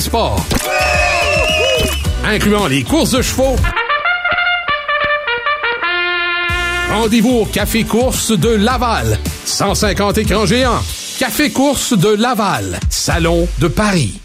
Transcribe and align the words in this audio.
sports. 0.00 0.44
Incluant 2.24 2.66
les 2.66 2.82
courses 2.82 3.10
de 3.10 3.22
chevaux. 3.22 3.56
Rendez-vous 6.90 7.40
au 7.40 7.44
Café 7.46 7.84
Course 7.84 8.32
de 8.32 8.50
Laval. 8.50 9.18
150 9.44 10.18
écrans 10.18 10.46
géants. 10.46 10.80
Café 11.18 11.50
Course 11.50 11.96
de 11.96 12.08
Laval. 12.08 12.78
Salon 12.90 13.48
de 13.58 13.68
Paris. 13.68 14.20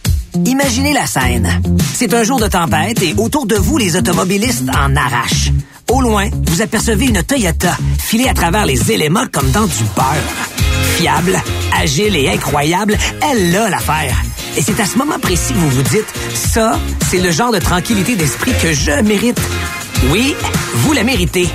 Imaginez 0.46 0.94
la 0.94 1.06
scène. 1.06 1.62
C'est 1.94 2.14
un 2.14 2.24
jour 2.24 2.40
de 2.40 2.48
tempête 2.48 3.02
et 3.02 3.16
autour 3.18 3.46
de 3.46 3.56
vous, 3.56 3.78
les 3.78 3.96
automobilistes 3.96 4.70
en 4.70 4.96
arrachent. 4.96 5.52
Au 5.90 6.02
loin, 6.02 6.30
vous 6.46 6.62
apercevez 6.62 7.06
une 7.06 7.24
Toyota 7.24 7.76
filée 8.00 8.28
à 8.28 8.34
travers 8.34 8.66
les 8.66 8.92
éléments 8.92 9.26
comme 9.32 9.50
dans 9.52 9.66
du 9.66 9.84
beurre. 9.96 10.58
Fiable, 10.98 11.42
agile 11.80 12.16
et 12.16 12.30
incroyable, 12.30 12.98
elle 13.22 13.56
a 13.56 13.70
l'affaire. 13.70 14.18
Et 14.58 14.62
c'est 14.64 14.80
à 14.80 14.88
ce 14.88 14.98
moment 14.98 15.20
précis 15.20 15.54
que 15.54 15.60
vous 15.60 15.70
vous 15.70 15.84
dites, 15.84 16.08
ça, 16.34 16.80
c'est 17.10 17.20
le 17.20 17.30
genre 17.32 17.52
de 17.52 17.60
tranquillité 17.60 18.16
d'esprit 18.16 18.54
que 18.60 18.74
je 18.74 18.92
mérite. 19.04 19.40
Oui, 20.10 20.36
vous 20.74 20.94
la 20.94 21.04
méritez. 21.04 21.48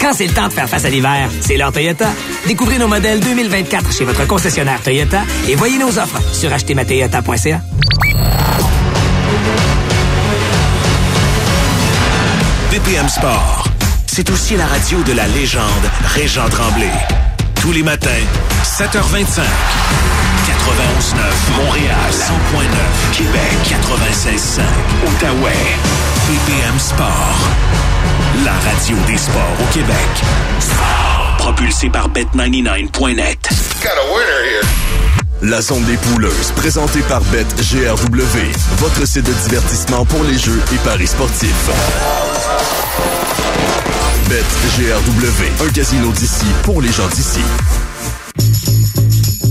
Quand 0.00 0.14
c'est 0.14 0.26
le 0.26 0.32
temps 0.32 0.48
de 0.48 0.52
faire 0.54 0.66
face 0.66 0.86
à 0.86 0.88
l'hiver, 0.88 1.28
c'est 1.42 1.58
l'heure 1.58 1.70
Toyota. 1.70 2.08
Découvrez 2.46 2.78
nos 2.78 2.88
modèles 2.88 3.20
2024 3.20 3.92
chez 3.92 4.04
votre 4.04 4.26
concessionnaire 4.26 4.80
Toyota 4.82 5.22
et 5.48 5.54
voyez 5.54 5.78
nos 5.78 5.98
offres 5.98 6.18
sur 6.32 6.50
achetermatoyota.ca. 6.50 7.60
BPM 12.70 13.08
Sport, 13.08 13.68
c'est 14.06 14.30
aussi 14.30 14.56
la 14.56 14.66
radio 14.66 15.02
de 15.02 15.12
la 15.12 15.28
légende 15.28 15.90
Régent 16.14 16.48
Tremblay. 16.48 16.90
Tous 17.60 17.72
les 17.72 17.82
matins, 17.82 18.08
7h25. 18.64 19.42
91.9 20.66 21.64
Montréal, 21.64 21.94
100.9 22.10 23.16
Québec, 23.16 23.40
96.5 23.64 24.62
Outaouais. 25.06 25.52
BPM 26.26 26.78
Sport, 26.80 27.38
la 28.44 28.52
radio 28.52 28.96
des 29.06 29.16
sports 29.16 29.56
au 29.60 29.72
Québec. 29.72 29.96
Sport, 30.58 31.36
propulsé 31.38 31.88
par 31.88 32.08
Bet99.net. 32.08 33.38
Got 33.80 33.90
a 33.90 34.12
winner 34.12 34.50
here. 34.50 34.66
La 35.42 35.62
zone 35.62 35.84
des 35.84 35.96
pouleuses, 35.98 36.50
présentée 36.56 37.02
par 37.02 37.20
BetGRW, 37.20 38.50
votre 38.78 39.06
site 39.06 39.24
de 39.26 39.32
divertissement 39.48 40.04
pour 40.04 40.24
les 40.24 40.36
jeux 40.36 40.60
et 40.74 40.78
paris 40.78 41.06
sportifs. 41.06 41.70
BetGRW, 44.28 45.64
un 45.64 45.70
casino 45.70 46.10
d'ici 46.10 46.46
pour 46.64 46.82
les 46.82 46.90
gens 46.90 47.06
d'ici. 47.14 47.40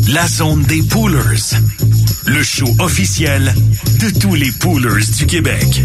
La 0.09 0.27
zone 0.27 0.63
des 0.63 0.83
poolers. 0.83 1.55
Le 2.27 2.43
show 2.43 2.67
officiel 2.79 3.53
de 3.99 4.19
tous 4.19 4.35
les 4.35 4.51
poolers 4.51 5.05
du 5.17 5.25
Québec. 5.25 5.81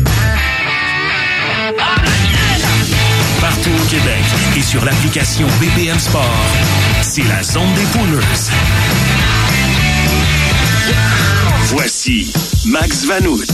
Partout 3.41 3.71
au 3.71 3.85
Québec 3.89 4.25
et 4.57 4.63
sur 4.63 4.85
l'application 4.85 5.47
BPM 5.61 5.99
Sport, 5.99 6.47
c'est 7.03 7.25
la 7.29 7.43
zone 7.43 7.73
des 7.75 7.99
poolers. 7.99 8.51
Voici 11.69 12.33
Max 12.67 13.07
Vanout. 13.07 13.45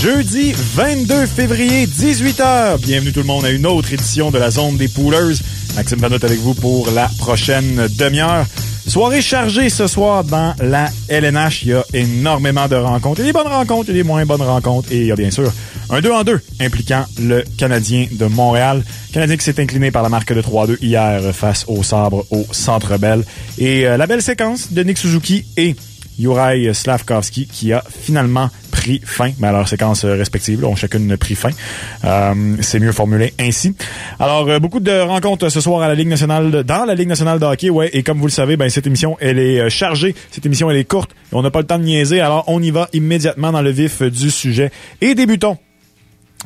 Jeudi 0.00 0.54
22 0.74 1.26
février, 1.26 1.86
18h. 1.86 2.78
Bienvenue 2.80 3.12
tout 3.12 3.20
le 3.20 3.26
monde 3.26 3.44
à 3.44 3.50
une 3.50 3.66
autre 3.66 3.92
édition 3.92 4.30
de 4.30 4.38
la 4.38 4.50
Zone 4.50 4.76
des 4.76 4.88
Poolers. 4.88 5.36
Maxime 5.76 5.98
Vanout 5.98 6.24
avec 6.24 6.40
vous 6.40 6.54
pour 6.54 6.90
la 6.90 7.08
prochaine 7.18 7.88
demi-heure. 7.96 8.46
Soirée 8.92 9.22
chargée 9.22 9.70
ce 9.70 9.86
soir 9.86 10.22
dans 10.22 10.54
la 10.60 10.90
LNH. 11.08 11.62
Il 11.62 11.68
y 11.68 11.72
a 11.72 11.82
énormément 11.94 12.68
de 12.68 12.76
rencontres. 12.76 13.20
Il 13.20 13.22
y 13.22 13.30
a 13.30 13.32
des 13.32 13.38
bonnes 13.38 13.50
rencontres, 13.50 13.88
il 13.88 13.96
y 13.96 14.00
a 14.00 14.02
des 14.02 14.06
moins 14.06 14.26
bonnes 14.26 14.42
rencontres. 14.42 14.92
Et 14.92 15.00
il 15.00 15.06
y 15.06 15.10
a 15.10 15.16
bien 15.16 15.30
sûr 15.30 15.50
un 15.88 16.02
2 16.02 16.12
en 16.12 16.24
2 16.24 16.38
impliquant 16.60 17.06
le 17.18 17.42
Canadien 17.56 18.06
de 18.12 18.26
Montréal. 18.26 18.84
Canadien 19.14 19.38
qui 19.38 19.44
s'est 19.44 19.58
incliné 19.58 19.90
par 19.90 20.02
la 20.02 20.10
marque 20.10 20.34
de 20.34 20.42
3-2 20.42 20.76
hier 20.82 21.34
face 21.34 21.64
au 21.68 21.82
sabre 21.82 22.26
au 22.30 22.44
Centre 22.50 22.98
Bell. 22.98 23.24
Et 23.56 23.86
euh, 23.86 23.96
la 23.96 24.06
belle 24.06 24.20
séquence 24.20 24.74
de 24.74 24.82
Nick 24.82 24.98
Suzuki 24.98 25.46
et 25.56 25.74
Juraj 26.20 26.72
Slavkovski 26.72 27.46
qui 27.46 27.72
a 27.72 27.82
finalement 27.88 28.50
pris 28.82 29.00
fin, 29.04 29.30
mais 29.38 29.46
à 29.46 29.52
leur 29.52 29.68
séquence 29.68 30.04
respective, 30.04 30.60
là, 30.60 30.66
ont 30.66 30.74
chacune 30.74 31.16
pris 31.16 31.36
fin. 31.36 31.50
Euh, 32.04 32.56
c'est 32.60 32.80
mieux 32.80 32.90
formulé 32.90 33.32
ainsi. 33.38 33.76
Alors, 34.18 34.48
euh, 34.48 34.58
beaucoup 34.58 34.80
de 34.80 34.90
rencontres 34.90 35.50
ce 35.50 35.60
soir 35.60 35.82
à 35.82 35.88
la 35.88 35.94
Ligue 35.94 36.08
nationale, 36.08 36.64
dans 36.64 36.84
la 36.84 36.96
Ligue 36.96 37.08
nationale 37.08 37.38
de 37.38 37.70
ouais, 37.70 37.90
et 37.92 38.02
comme 38.02 38.18
vous 38.18 38.26
le 38.26 38.32
savez, 38.32 38.56
ben, 38.56 38.68
cette 38.70 38.88
émission, 38.88 39.16
elle 39.20 39.38
est 39.38 39.60
euh, 39.60 39.68
chargée, 39.68 40.16
cette 40.32 40.46
émission, 40.46 40.68
elle 40.68 40.78
est 40.78 40.84
courte, 40.84 41.12
on 41.30 41.42
n'a 41.42 41.50
pas 41.52 41.60
le 41.60 41.66
temps 41.66 41.78
de 41.78 41.84
niaiser, 41.84 42.20
alors 42.20 42.42
on 42.48 42.60
y 42.60 42.72
va 42.72 42.88
immédiatement 42.92 43.52
dans 43.52 43.62
le 43.62 43.70
vif 43.70 44.02
du 44.02 44.30
sujet. 44.30 44.72
Et 45.00 45.14
débutons 45.14 45.58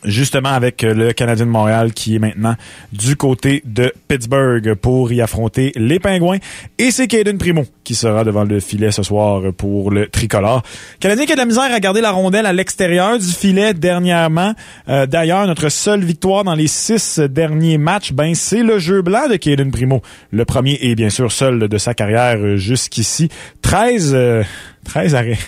justement 0.04 0.50
avec 0.50 0.84
euh, 0.84 0.94
le 0.94 1.12
Canadien 1.12 1.46
de 1.46 1.50
Montréal 1.50 1.92
qui 1.92 2.16
est 2.16 2.18
maintenant 2.18 2.54
du 2.92 3.16
côté 3.16 3.62
de 3.64 3.92
Pittsburgh 4.08 4.74
pour 4.74 5.12
y 5.12 5.20
affronter 5.20 5.72
les 5.76 5.98
Pingouins. 5.98 6.38
Et 6.78 6.90
c'est 6.90 7.06
Caden 7.06 7.38
Primo 7.38 7.64
qui 7.84 7.94
sera 7.94 8.24
devant 8.24 8.44
le 8.44 8.60
filet 8.60 8.90
ce 8.90 9.02
soir 9.02 9.52
pour 9.56 9.90
le 9.90 10.08
tricolore. 10.08 10.62
Canadien 11.00 11.26
qui 11.26 11.32
a 11.32 11.34
de 11.34 11.40
la 11.40 11.46
misère 11.46 11.72
à 11.72 11.80
garder 11.80 12.00
la 12.00 12.10
rondelle 12.10 12.46
à 12.46 12.52
l'extérieur 12.52 13.18
du 13.18 13.26
filet 13.26 13.74
dernièrement. 13.74 14.54
Euh, 14.88 15.06
D'ailleurs, 15.06 15.46
notre 15.46 15.68
seule 15.68 16.04
victoire 16.04 16.44
dans 16.44 16.54
les 16.54 16.66
six 16.66 17.20
derniers 17.20 17.78
matchs, 17.78 18.12
ben 18.12 18.34
c'est 18.34 18.62
le 18.62 18.78
jeu 18.78 19.02
blanc 19.02 19.28
de 19.28 19.36
Caden 19.36 19.70
Primo. 19.70 20.02
Le 20.30 20.44
premier 20.44 20.78
et 20.80 20.94
bien 20.94 21.10
sûr 21.10 21.30
seul 21.32 21.68
de 21.68 21.78
sa 21.78 21.94
carrière 21.94 22.56
jusqu'ici. 22.56 23.28
13, 23.62 24.12
euh, 24.14 24.42
13 24.84 25.14
arrêts. 25.14 25.38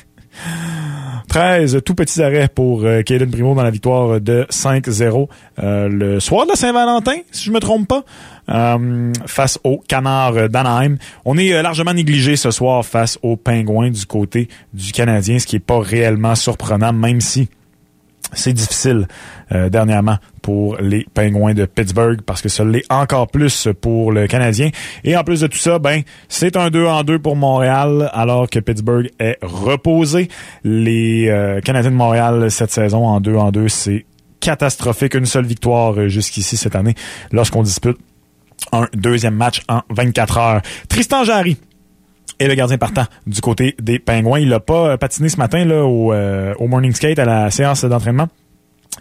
13 1.29 1.83
tout 1.85 1.95
petits 1.95 2.23
arrêts 2.23 2.49
pour 2.49 2.85
euh, 2.85 3.03
Caden 3.03 3.31
Primo 3.31 3.55
dans 3.55 3.63
la 3.63 3.71
victoire 3.71 4.21
de 4.21 4.47
5-0 4.51 5.29
euh, 5.59 5.89
le 5.89 6.21
soir 6.21 6.47
de 6.47 6.57
Saint-Valentin, 6.57 7.19
si 7.31 7.45
je 7.45 7.53
me 7.53 7.61
trompe 7.61 7.89
pas, 7.89 8.05
euh, 8.51 9.13
face 9.27 9.59
au 9.63 9.79
Canard 9.79 10.49
d'Anaheim. 10.49 10.97
On 11.25 11.37
est 11.37 11.53
euh, 11.53 11.63
largement 11.63 11.93
négligé 11.93 12.37
ce 12.37 12.51
soir 12.51 12.85
face 12.85 13.19
aux 13.23 13.37
Pingouins 13.37 13.91
du 13.91 14.07
côté 14.07 14.49
du 14.73 14.93
Canadien, 14.93 15.39
ce 15.39 15.47
qui 15.47 15.57
est 15.57 15.61
pas 15.61 15.81
réellement 15.81 16.35
surprenant, 16.35 16.93
même 16.93 17.21
si 17.21 17.49
c'est 18.33 18.53
difficile 18.53 19.07
euh, 19.53 19.69
dernièrement 19.69 20.19
pour 20.43 20.77
les 20.79 21.07
Pingouins 21.15 21.55
de 21.55 21.65
Pittsburgh 21.65 22.21
parce 22.23 22.43
que 22.43 22.49
ça 22.49 22.65
l'est 22.65 22.85
encore 22.91 23.29
plus 23.29 23.69
pour 23.81 24.13
le 24.13 24.27
Canadien. 24.27 24.71
Et 25.05 25.17
en 25.17 25.25
plus 25.25 25.41
de 25.41 25.47
tout 25.47 25.59
ça, 25.59 25.79
ben 25.79 26.03
c'est 26.29 26.57
un 26.57 26.71
2 26.71 26.87
en 26.87 27.05
2 27.05 27.19
pour 27.19 27.37
Montréal 27.37 28.11
alors 28.13 28.49
que 28.49 28.59
Pittsburgh 28.59 29.11
est 29.19 29.39
reposé. 29.43 30.29
Les 30.65 31.29
euh, 31.29 31.61
Canadiens 31.61 31.91
de 31.91 31.97
Montréal 31.97 32.51
cette 32.51 32.71
saison 32.71 33.07
en 33.07 33.21
2 33.21 33.37
en 33.37 33.51
2, 33.51 33.69
c'est 33.69 34.07
catastrophique. 34.41 35.15
Une 35.15 35.27
seule 35.27 35.47
victoire 35.47 35.99
euh, 35.99 36.09
jusqu'ici 36.09 36.57
cette 36.57 36.77
année 36.77 36.95
lorsqu'on 37.33 37.63
dispute 37.63 37.99
un 38.73 38.87
deuxième 38.95 39.35
match 39.35 39.63
en 39.69 39.83
24 39.91 40.39
heures. 40.39 40.63
Tristan 40.89 41.25
Jarry 41.25 41.57
et 42.41 42.47
le 42.47 42.55
gardien 42.55 42.79
partant 42.79 43.05
du 43.27 43.41
côté 43.41 43.75
des 43.81 43.99
Pingouins. 43.99 44.41
Il 44.41 44.53
a 44.53 44.61
pas 44.61 44.91
euh, 44.91 44.97
patiné 44.97 45.29
ce 45.29 45.37
matin 45.37 45.65
là, 45.65 45.85
au, 45.85 46.13
euh, 46.13 46.55
au 46.59 46.69
morning 46.69 46.93
skate 46.93 47.19
à 47.19 47.25
la 47.25 47.51
séance 47.51 47.85
d'entraînement. 47.85 48.29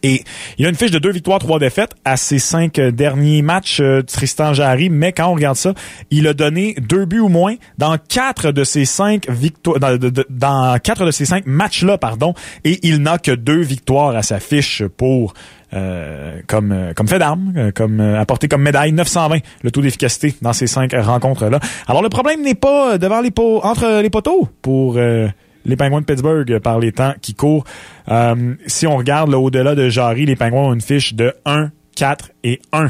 Et 0.03 0.24
il 0.58 0.66
a 0.66 0.70
une 0.70 0.75
fiche 0.75 0.92
de 0.92 1.00
deux 1.00 1.12
victoires, 1.12 1.40
trois 1.40 1.59
défaites 1.59 1.92
à 2.06 2.18
ses 2.18 2.40
cinq 2.40 2.80
euh, 2.80 2.92
derniers 2.92 3.42
matchs, 3.42 3.80
euh, 3.81 4.02
Tristan 4.03 4.53
Jarry. 4.53 4.90
Mais 4.90 5.12
quand 5.12 5.28
on 5.28 5.34
regarde 5.34 5.58
ça, 5.58 5.74
il 6.12 6.28
a 6.28 6.34
donné 6.34 6.76
deux 6.80 7.06
buts 7.06 7.20
ou 7.20 7.30
moins 7.30 7.56
dans 7.78 7.97
quatre 7.97 8.52
de 8.52 8.64
ses 8.64 8.86
cinq 8.86 9.30
victoires, 9.30 9.80
dans, 9.80 10.80
quatre 10.80 11.06
de 11.06 11.12
ces 11.12 11.26
cinq 11.26 11.46
matchs-là, 11.46 11.97
pardon. 11.97 12.34
Et 12.64 12.80
il 12.88 13.02
n'a 13.02 13.18
que 13.18 13.31
deux 13.31 13.62
victoires 13.62 14.16
à 14.16 14.24
sa 14.24 14.40
fiche 14.40 14.84
pour 14.97 15.34
euh, 15.73 16.39
comme 16.47 16.72
euh, 16.72 16.94
comme 16.94 17.07
fait 17.07 17.19
d'armes, 17.19 17.53
euh, 17.57 17.72
comme 17.72 18.00
apporté 18.00 18.47
comme 18.47 18.61
médaille 18.61 18.94
920 18.94 19.39
le 19.63 19.72
taux 19.72 19.81
d'efficacité 19.81 20.35
dans 20.41 20.53
ces 20.53 20.67
cinq 20.67 20.94
rencontres-là. 20.94 21.59
Alors 21.88 22.01
le 22.01 22.09
problème 22.09 22.41
n'est 22.41 22.55
pas 22.55 22.97
devant 22.97 23.22
les 23.22 23.31
pots, 23.31 23.61
entre 23.63 24.01
les 24.01 24.09
poteaux 24.09 24.47
pour 24.61 24.95
euh, 24.97 25.28
les 25.66 25.75
Pingouins 25.75 26.01
de 26.01 26.05
Pittsburgh 26.05 26.59
par 26.59 26.79
les 26.79 26.91
temps 26.91 27.13
qui 27.22 27.33
courent. 27.33 27.66
Euh, 28.09 28.55
si 28.66 28.87
on 28.87 28.96
regarde 28.97 29.29
là, 29.29 29.40
au-delà 29.40 29.75
de 29.75 29.90
Jarry, 29.90 30.25
les 30.25 30.35
Pingouins 30.35 30.69
ont 30.69 30.73
une 30.73 30.81
fiche 30.81 31.14
de 31.14 31.34
1, 31.46 31.72
4 31.96 32.31
et 32.43 32.61
1 32.72 32.87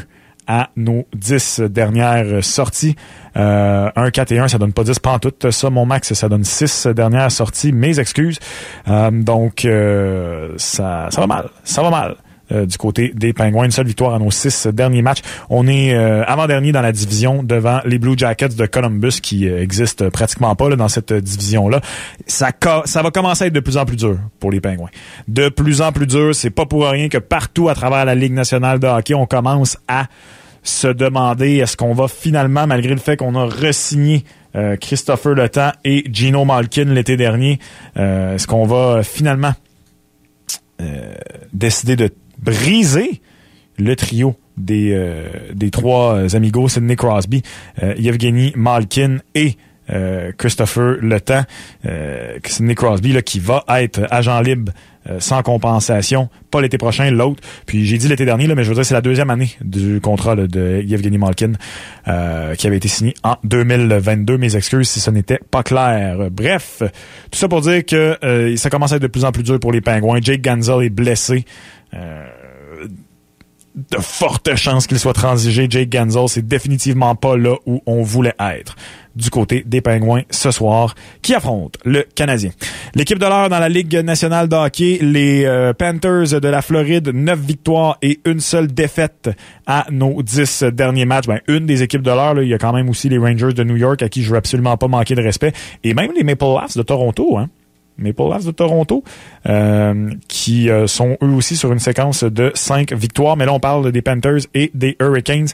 à 0.48 0.70
nos 0.76 1.06
10 1.14 1.62
dernières 1.70 2.44
sorties. 2.44 2.96
Euh, 3.36 3.90
1, 3.96 4.12
4 4.12 4.32
et 4.32 4.40
1, 4.40 4.48
ça 4.48 4.58
donne 4.58 4.74
pas 4.74 4.84
10 4.84 5.00
pantoute. 5.00 5.52
Ça, 5.52 5.70
mon 5.70 5.86
max, 5.86 6.14
ça 6.14 6.30
donne 6.30 6.46
6 6.46 6.88
dernières 6.88 7.32
sorties. 7.32 7.74
Mes 7.74 8.00
excuses. 8.00 8.40
Euh, 8.88 9.12
donc, 9.12 9.66
euh, 9.66 10.54
ça, 10.58 11.08
ça 11.12 11.22
va 11.22 11.28
mal. 11.28 11.50
Ça 11.64 11.82
va 11.82 11.90
mal. 11.90 12.16
Euh, 12.52 12.66
du 12.66 12.78
côté 12.78 13.12
des 13.14 13.34
Penguins. 13.34 13.66
Une 13.66 13.72
seule 13.72 13.88
victoire 13.88 14.14
à 14.14 14.20
nos 14.20 14.32
six 14.32 14.68
derniers 14.68 15.02
matchs. 15.02 15.22
On 15.50 15.68
est 15.68 15.94
euh, 15.94 16.24
avant-dernier 16.26 16.72
dans 16.72 16.82
la 16.82 16.92
division 16.92 17.44
devant 17.44 17.82
les 17.84 18.00
Blue 18.00 18.18
Jackets 18.18 18.56
de 18.56 18.66
Columbus 18.66 19.20
qui 19.22 19.50
euh, 19.50 19.62
existent 19.62 20.10
pratiquement 20.10 20.56
pas 20.56 20.70
là, 20.70 20.78
dans 20.78 20.88
cette 20.88 21.12
division-là. 21.12 21.82
Ça, 22.26 22.52
va 22.62 23.12
commencer 23.12 23.44
à 23.44 23.48
être 23.48 23.54
de 23.54 23.60
plus 23.60 23.78
en 23.78 23.86
plus 23.86 23.98
dur 23.98 24.18
pour 24.40 24.52
les 24.52 24.62
Penguins. 24.62 24.90
De 25.28 25.50
plus 25.50 25.82
en 25.82 25.92
plus 25.92 26.08
dur. 26.08 26.34
C'est 26.34 26.50
pas 26.50 26.66
pour 26.66 26.88
rien 26.88 27.10
que 27.10 27.18
partout 27.18 27.70
à 27.70 27.76
travers 27.76 28.06
la 28.06 28.16
Ligue 28.16 28.34
nationale 28.34 28.80
de 28.80 28.88
hockey, 28.88 29.14
on 29.14 29.26
commence 29.26 29.78
à 29.88 30.06
se 30.64 30.88
demander 30.88 31.58
est-ce 31.58 31.78
qu'on 31.78 31.94
va 31.94 32.08
finalement, 32.08 32.68
malgré 32.68 32.94
le 32.94 33.00
fait 33.00 33.18
qu'on 33.18 33.36
a 33.36 33.46
resigné 33.46 34.24
euh, 34.56 34.76
Christopher 34.76 35.34
Le 35.34 35.50
Temps 35.50 35.72
et 35.84 36.04
Gino 36.12 36.46
Malkin 36.46 36.86
l'été 36.86 37.18
dernier, 37.18 37.60
euh, 37.98 38.36
est-ce 38.36 38.48
qu'on 38.48 38.66
va 38.66 39.04
finalement 39.04 39.54
décidé 41.54 41.96
de 41.96 42.12
briser 42.42 43.22
le 43.78 43.96
trio 43.96 44.36
des, 44.58 45.00
des 45.54 45.70
trois 45.70 46.36
amigos, 46.36 46.70
Sidney 46.70 46.96
Crosby, 46.96 47.44
Yevgeny 47.80 48.54
Malkin 48.56 49.18
et 49.36 49.56
Christopher 50.38 50.98
Le 51.00 51.22
Temps, 51.22 51.44
Sidney 52.44 52.74
Crosby 52.74 53.14
là, 53.14 53.22
qui 53.22 53.40
va 53.40 53.64
être 53.68 54.08
agent 54.10 54.42
libre 54.42 54.72
euh, 55.10 55.20
sans 55.20 55.42
compensation, 55.42 56.28
pas 56.52 56.60
l'été 56.62 56.78
prochain, 56.78 57.10
l'autre. 57.12 57.42
Puis 57.66 57.86
j'ai 57.86 57.98
dit 57.98 58.08
l'été 58.08 58.26
dernier, 58.26 58.48
là, 58.48 58.56
mais 58.56 58.64
je 58.64 58.70
veux 58.70 58.76
dire, 58.76 58.86
c'est 58.86 58.94
la 58.94 59.02
deuxième 59.02 59.30
année 59.30 59.52
du 59.62 60.02
contrat 60.02 60.36
de 60.36 60.82
Yevgeny 60.84 61.18
Malkin 61.18 61.54
euh, 62.08 62.56
qui 62.56 62.68
avait 62.68 62.78
été 62.78 62.88
signé 62.88 63.14
en 63.24 63.36
2022. 63.44 64.38
Mes 64.38 64.56
excuses 64.56 64.90
si 64.90 65.00
ce 65.00 65.10
n'était 65.10 65.40
pas 65.50 65.64
clair. 65.64 66.30
Bref, 66.30 66.82
tout 67.32 67.38
ça 67.38 67.48
pour 67.48 67.62
dire 67.62 67.86
que 67.86 68.18
euh, 68.24 68.58
ça 68.58 68.70
commence 68.70 68.92
à 68.92 68.98
être 68.98 69.02
de 69.02 69.08
plus 69.08 69.24
en 69.24 69.32
plus 69.32 69.44
dur 69.44 69.60
pour 69.60 69.72
les 69.72 69.82
Pingouins. 69.82 70.20
Jake 70.22 70.42
Ganzel 70.42 70.84
est 70.84 70.90
blessé. 70.90 71.46
De 73.78 73.98
fortes 73.98 74.56
chances 74.56 74.88
qu'il 74.88 74.98
soit 74.98 75.14
transigé. 75.14 75.68
Jake 75.70 75.90
Ganzel, 75.90 76.28
c'est 76.28 76.46
définitivement 76.46 77.16
pas 77.16 77.38
là 77.38 77.56
où 77.68 77.82
on 77.86 78.02
voulait 78.02 78.34
être 78.40 78.76
du 79.16 79.30
côté 79.30 79.64
des 79.66 79.82
Pingouins 79.82 80.24
ce 80.30 80.52
soir 80.52 80.96
qui 81.22 81.34
affrontent 81.34 81.80
le 81.86 82.04
Canadien. 82.04 82.52
L'équipe 82.96 83.20
de 83.20 83.26
l'heure 83.26 83.50
dans 83.50 83.60
la 83.60 83.70
Ligue 83.70 83.96
nationale 83.98 84.48
de 84.48 84.56
hockey, 84.56 85.00
les 85.02 85.46
euh, 85.46 85.74
Panthers 85.74 86.40
de 86.40 86.48
la 86.48 86.62
Floride, 86.62 87.10
9 87.10 87.40
victoires 87.40 87.98
et 88.02 88.20
une 88.26 88.40
seule 88.40 88.68
défaite 88.68 89.30
à 89.66 89.86
nos 89.92 90.22
10 90.22 90.64
derniers 90.74 91.06
matchs. 91.06 91.28
Ben, 91.28 91.40
une 91.48 91.66
des 91.66 91.84
équipes 91.84 92.04
de 92.04 92.12
l'heure, 92.12 92.42
il 92.42 92.50
y 92.50 92.54
a 92.54 92.60
quand 92.60 92.74
même 92.74 92.90
aussi 92.90 93.10
les 93.10 93.18
Rangers 93.18 93.54
de 93.54 93.64
New 93.64 93.76
York 93.76 94.02
à 94.02 94.10
qui 94.10 94.24
je 94.24 94.32
veux 94.32 94.38
absolument 94.38 94.78
pas 94.78 94.88
manquer 94.88 95.16
de 95.16 95.22
respect 95.22 95.54
et 95.84 95.94
même 95.94 96.12
les 96.16 96.24
Maple 96.24 96.46
Leafs 96.46 96.78
de 96.78 96.84
Toronto. 96.84 97.38
Hein. 97.38 97.50
Maple 97.98 98.24
Leafs 98.32 98.46
de 98.46 98.52
Toronto, 98.52 99.04
euh, 99.48 100.10
qui 100.28 100.70
euh, 100.70 100.88
sont 100.88 101.18
eux 101.24 101.34
aussi 101.34 101.56
sur 101.56 101.72
une 101.72 101.80
séquence 101.80 102.24
de 102.24 102.52
cinq 102.56 102.94
victoires. 102.94 103.38
Mais 103.38 103.46
là, 103.46 103.54
on 103.54 103.60
parle 103.60 103.92
des 103.92 104.02
Panthers 104.02 104.42
et 104.54 104.72
des 104.74 104.96
Hurricanes. 105.00 105.48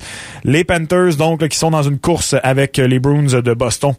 Les 0.43 0.63
Panthers, 0.63 1.15
donc, 1.17 1.47
qui 1.47 1.57
sont 1.57 1.71
dans 1.71 1.83
une 1.83 1.99
course 1.99 2.35
avec 2.43 2.77
les 2.77 2.99
Bruins 2.99 3.41
de 3.41 3.53
Boston 3.53 3.93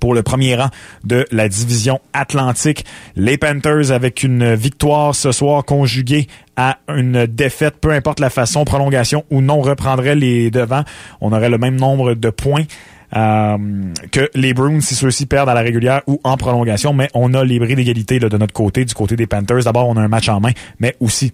pour 0.00 0.14
le 0.14 0.22
premier 0.22 0.54
rang 0.54 0.68
de 1.04 1.24
la 1.30 1.48
division 1.48 2.00
Atlantique. 2.12 2.84
Les 3.16 3.38
Panthers 3.38 3.90
avec 3.90 4.22
une 4.22 4.54
victoire 4.54 5.14
ce 5.14 5.32
soir 5.32 5.64
conjuguée 5.64 6.26
à 6.56 6.78
une 6.88 7.26
défaite, 7.26 7.76
peu 7.80 7.92
importe 7.92 8.20
la 8.20 8.30
façon, 8.30 8.64
prolongation 8.64 9.24
ou 9.30 9.40
non, 9.40 9.60
reprendrait 9.60 10.16
les 10.16 10.50
devants. 10.50 10.84
On 11.20 11.32
aurait 11.32 11.50
le 11.50 11.58
même 11.58 11.76
nombre 11.76 12.14
de 12.14 12.30
points. 12.30 12.64
Euh, 13.16 13.56
que 14.12 14.30
les 14.34 14.52
Bruins, 14.54 14.80
si 14.80 14.94
ceux-ci 14.94 15.26
perdent 15.26 15.48
à 15.48 15.54
la 15.54 15.62
régulière 15.62 16.02
ou 16.06 16.20
en 16.24 16.36
prolongation, 16.36 16.92
mais 16.92 17.08
on 17.14 17.32
a 17.34 17.44
les 17.44 17.58
bris 17.58 17.74
d'égalité 17.74 18.18
de 18.18 18.36
notre 18.36 18.52
côté, 18.52 18.84
du 18.84 18.94
côté 18.94 19.16
des 19.16 19.26
Panthers. 19.26 19.64
D'abord, 19.64 19.88
on 19.88 19.96
a 19.96 20.02
un 20.02 20.08
match 20.08 20.28
en 20.28 20.40
main, 20.40 20.52
mais 20.78 20.94
aussi 21.00 21.32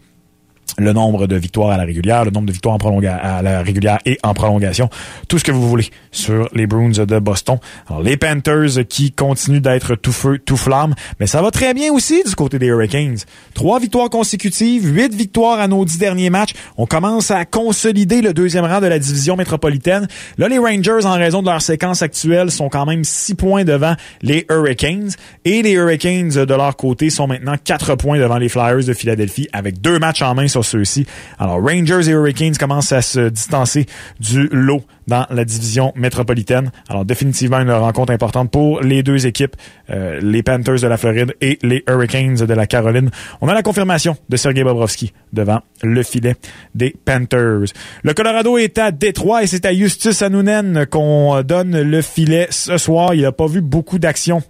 le 0.78 0.92
nombre 0.92 1.26
de 1.26 1.36
victoires 1.36 1.70
à 1.70 1.76
la 1.76 1.84
régulière, 1.84 2.24
le 2.24 2.30
nombre 2.30 2.46
de 2.46 2.52
victoires 2.52 2.74
en 2.74 2.78
prolongation 2.78 3.18
à 3.22 3.42
la 3.42 3.62
régulière 3.62 3.98
et 4.06 4.18
en 4.22 4.34
prolongation, 4.34 4.88
tout 5.28 5.38
ce 5.38 5.44
que 5.44 5.52
vous 5.52 5.68
voulez 5.68 5.86
sur 6.10 6.48
les 6.54 6.66
Bruins 6.66 6.90
de 6.90 7.18
Boston. 7.18 7.58
Les 8.02 8.16
Panthers 8.16 8.86
qui 8.88 9.12
continuent 9.12 9.60
d'être 9.60 9.94
tout 9.94 10.12
feu, 10.12 10.38
tout 10.38 10.56
flamme, 10.56 10.94
mais 11.20 11.26
ça 11.26 11.42
va 11.42 11.50
très 11.50 11.74
bien 11.74 11.92
aussi 11.92 12.22
du 12.24 12.34
côté 12.34 12.58
des 12.58 12.66
Hurricanes. 12.66 13.18
Trois 13.54 13.78
victoires 13.78 14.10
consécutives, 14.10 14.86
huit 14.86 15.14
victoires 15.14 15.60
à 15.60 15.68
nos 15.68 15.84
dix 15.84 15.98
derniers 15.98 16.30
matchs. 16.30 16.54
On 16.76 16.86
commence 16.86 17.30
à 17.30 17.44
consolider 17.44 18.20
le 18.20 18.32
deuxième 18.32 18.64
rang 18.64 18.80
de 18.80 18.86
la 18.86 18.98
division 18.98 19.36
métropolitaine. 19.36 20.08
Là, 20.38 20.48
les 20.48 20.58
Rangers, 20.58 21.04
en 21.04 21.14
raison 21.14 21.42
de 21.42 21.48
leur 21.48 21.62
séquence 21.62 22.02
actuelle, 22.02 22.50
sont 22.50 22.68
quand 22.68 22.86
même 22.86 23.04
six 23.04 23.34
points 23.34 23.64
devant 23.64 23.94
les 24.22 24.46
Hurricanes. 24.50 25.10
Et 25.44 25.62
les 25.62 25.72
Hurricanes, 25.72 26.30
de 26.30 26.54
leur 26.54 26.76
côté, 26.76 27.10
sont 27.10 27.26
maintenant 27.26 27.56
quatre 27.62 27.94
points 27.94 28.18
devant 28.18 28.38
les 28.38 28.48
Flyers 28.48 28.84
de 28.84 28.92
Philadelphie 28.92 29.48
avec 29.52 29.80
deux 29.80 29.98
matchs 29.98 30.22
en 30.22 30.34
main 30.34 30.48
sur 30.54 30.64
ceux-ci. 30.64 31.04
Alors, 31.38 31.60
Rangers 31.60 32.08
et 32.08 32.12
Hurricanes 32.12 32.56
commencent 32.56 32.92
à 32.92 33.02
se 33.02 33.28
distancer 33.28 33.86
du 34.20 34.48
lot 34.52 34.82
dans 35.08 35.26
la 35.30 35.44
division 35.44 35.92
métropolitaine. 35.96 36.70
Alors, 36.88 37.04
définitivement, 37.04 37.58
une 37.58 37.72
rencontre 37.72 38.12
importante 38.12 38.52
pour 38.52 38.80
les 38.80 39.02
deux 39.02 39.26
équipes, 39.26 39.56
euh, 39.90 40.20
les 40.22 40.44
Panthers 40.44 40.80
de 40.80 40.86
la 40.86 40.96
Floride 40.96 41.34
et 41.40 41.58
les 41.62 41.82
Hurricanes 41.88 42.36
de 42.36 42.54
la 42.54 42.66
Caroline. 42.66 43.10
On 43.40 43.48
a 43.48 43.54
la 43.54 43.62
confirmation 43.62 44.16
de 44.28 44.36
Sergei 44.36 44.62
Bobrovski 44.62 45.12
devant 45.32 45.60
le 45.82 46.02
filet 46.04 46.36
des 46.74 46.94
Panthers. 47.04 47.72
Le 48.04 48.14
Colorado 48.14 48.56
est 48.56 48.78
à 48.78 48.92
Détroit 48.92 49.42
et 49.42 49.48
c'est 49.48 49.66
à 49.66 49.74
Justus 49.74 50.22
Anunen 50.22 50.86
qu'on 50.86 51.42
donne 51.42 51.80
le 51.80 52.00
filet 52.00 52.46
ce 52.50 52.78
soir. 52.78 53.14
Il 53.14 53.22
n'a 53.22 53.32
pas 53.32 53.48
vu 53.48 53.60
beaucoup 53.60 53.98
d'action 53.98 54.42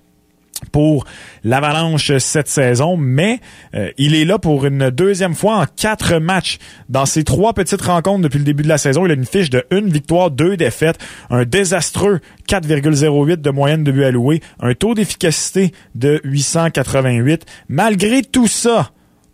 pour 0.73 1.05
l'Avalanche 1.43 2.17
cette 2.19 2.49
saison, 2.49 2.97
mais 2.97 3.41
euh, 3.75 3.91
il 3.99 4.15
est 4.15 4.25
là 4.25 4.39
pour 4.39 4.65
une 4.65 4.91
deuxième 4.91 5.35
fois 5.35 5.57
en 5.59 5.67
quatre 5.67 6.19
matchs. 6.19 6.59
Dans 6.89 7.07
ses 7.07 7.25
trois 7.25 7.53
petites 7.53 7.83
rencontres 7.83 8.23
depuis 8.23 8.39
le 8.39 8.45
début 8.45 8.63
de 8.63 8.69
la 8.69 8.79
saison, 8.79 9.05
il 9.05 9.11
a 9.11 9.15
une 9.15 9.27
fiche 9.27 9.51
de 9.51 9.65
une 9.71 9.89
victoire, 9.89 10.31
deux 10.31 10.57
défaites, 10.57 10.99
un 11.31 11.45
désastreux 11.45 12.21
4,08 12.49 13.37
de 13.37 13.51
moyenne 13.51 13.85
de 13.85 13.93
but 13.93 14.05
alloué, 14.05 14.41
un 14.61 14.75
taux 14.75 14.95
d'efficacité 14.95 15.73
de 15.95 16.21
888. 16.25 17.45
Malgré 17.69 18.23
tout 18.23 18.49
ça, 18.49 18.91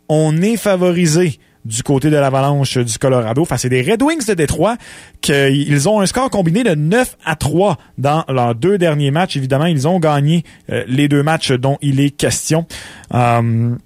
on 0.09 0.37
est 0.43 0.57
favorisé 0.57 1.39
du 1.65 1.83
côté 1.83 2.11
de 2.11 2.17
l'Avalanche 2.17 2.79
du 2.79 2.99
Colorado 2.99 3.45
face 3.45 3.65
à 3.65 3.69
des 3.69 3.83
Red 3.83 4.03
Wings 4.03 4.27
de 4.27 4.35
Détroit 4.35 4.77
qu'ils 5.21 5.89
ont 5.89 6.01
un 6.01 6.07
score 6.07 6.31
combiné 6.31 6.65
de 6.65 6.75
9 6.75 7.17
à 7.25 7.37
3 7.37 7.79
dans 7.99 8.25
leurs 8.29 8.55
deux 8.55 8.79
derniers 8.79 9.11
matchs. 9.11 9.37
Évidemment, 9.37 9.67
ils 9.67 9.87
ont 9.87 9.99
gagné 9.99 10.45
euh, 10.71 10.85
les 10.87 11.09
deux 11.09 11.23
matchs 11.23 11.53
dont 11.53 11.79
il 11.83 12.01
est 12.01 12.11
question. 12.11 12.67
Euh, 13.15 13.77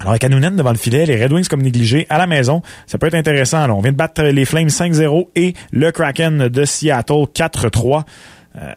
alors, 0.00 0.12
avec 0.12 0.24
Anounen 0.24 0.56
devant 0.56 0.72
le 0.72 0.78
filet, 0.78 1.06
les 1.06 1.22
Red 1.22 1.32
Wings 1.32 1.46
comme 1.46 1.62
négligés 1.62 2.06
à 2.08 2.18
la 2.18 2.26
maison, 2.26 2.60
ça 2.86 2.98
peut 2.98 3.06
être 3.06 3.14
intéressant. 3.14 3.70
on 3.70 3.80
vient 3.80 3.92
de 3.92 3.96
battre 3.96 4.22
les 4.22 4.44
Flames 4.44 4.66
5-0 4.66 5.28
et 5.36 5.54
le 5.70 5.92
Kraken 5.92 6.48
de 6.48 6.64
Seattle 6.64 7.26
4-3. 7.34 8.02
Euh, 8.60 8.72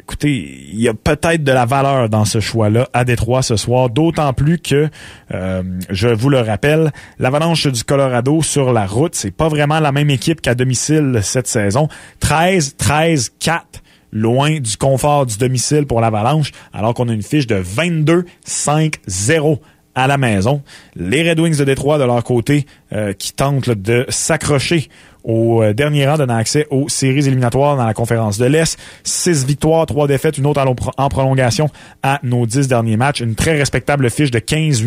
écoutez, 0.00 0.68
il 0.72 0.80
y 0.80 0.88
a 0.88 0.94
peut-être 0.94 1.44
de 1.44 1.52
la 1.52 1.66
valeur 1.66 2.08
dans 2.08 2.24
ce 2.24 2.40
choix-là 2.40 2.88
à 2.92 3.04
Détroit 3.04 3.42
ce 3.42 3.56
soir, 3.56 3.90
d'autant 3.90 4.32
plus 4.32 4.58
que, 4.58 4.88
euh, 5.34 5.62
je 5.90 6.08
vous 6.08 6.30
le 6.30 6.40
rappelle, 6.40 6.92
l'Avalanche 7.18 7.66
du 7.66 7.84
Colorado 7.84 8.40
sur 8.42 8.72
la 8.72 8.86
route, 8.86 9.14
c'est 9.14 9.30
pas 9.30 9.48
vraiment 9.48 9.80
la 9.80 9.92
même 9.92 10.10
équipe 10.10 10.40
qu'à 10.40 10.54
domicile 10.54 11.20
cette 11.22 11.46
saison. 11.46 11.88
13, 12.20 12.76
13, 12.76 13.32
4 13.38 13.82
loin 14.10 14.58
du 14.58 14.76
confort 14.78 15.26
du 15.26 15.36
domicile 15.36 15.86
pour 15.86 16.00
l'Avalanche, 16.00 16.52
alors 16.72 16.94
qu'on 16.94 17.10
a 17.10 17.12
une 17.12 17.22
fiche 17.22 17.46
de 17.46 17.56
22, 17.56 18.24
5, 18.44 18.94
0 19.06 19.60
à 19.94 20.06
la 20.06 20.16
maison. 20.16 20.62
Les 20.94 21.28
Red 21.28 21.40
Wings 21.40 21.58
de 21.58 21.64
Détroit, 21.64 21.98
de 21.98 22.04
leur 22.04 22.22
côté, 22.22 22.66
euh, 22.92 23.12
qui 23.12 23.32
tentent 23.32 23.68
de 23.68 24.06
s'accrocher 24.08 24.88
au 25.28 25.62
euh, 25.62 25.72
dernier 25.72 26.08
rang, 26.08 26.16
donnant 26.16 26.36
accès 26.36 26.66
aux 26.70 26.88
séries 26.88 27.28
éliminatoires 27.28 27.76
dans 27.76 27.86
la 27.86 27.94
conférence 27.94 28.38
de 28.38 28.46
l'Est. 28.46 28.78
Six 29.04 29.44
victoires, 29.44 29.86
trois 29.86 30.08
défaites, 30.08 30.38
une 30.38 30.46
autre 30.46 30.64
en 30.96 31.08
prolongation 31.08 31.68
à 32.02 32.18
nos 32.24 32.46
dix 32.46 32.66
derniers 32.66 32.96
matchs. 32.96 33.20
Une 33.20 33.36
très 33.36 33.56
respectable 33.56 34.10
fiche 34.10 34.30
de 34.32 34.40
15, 34.40 34.82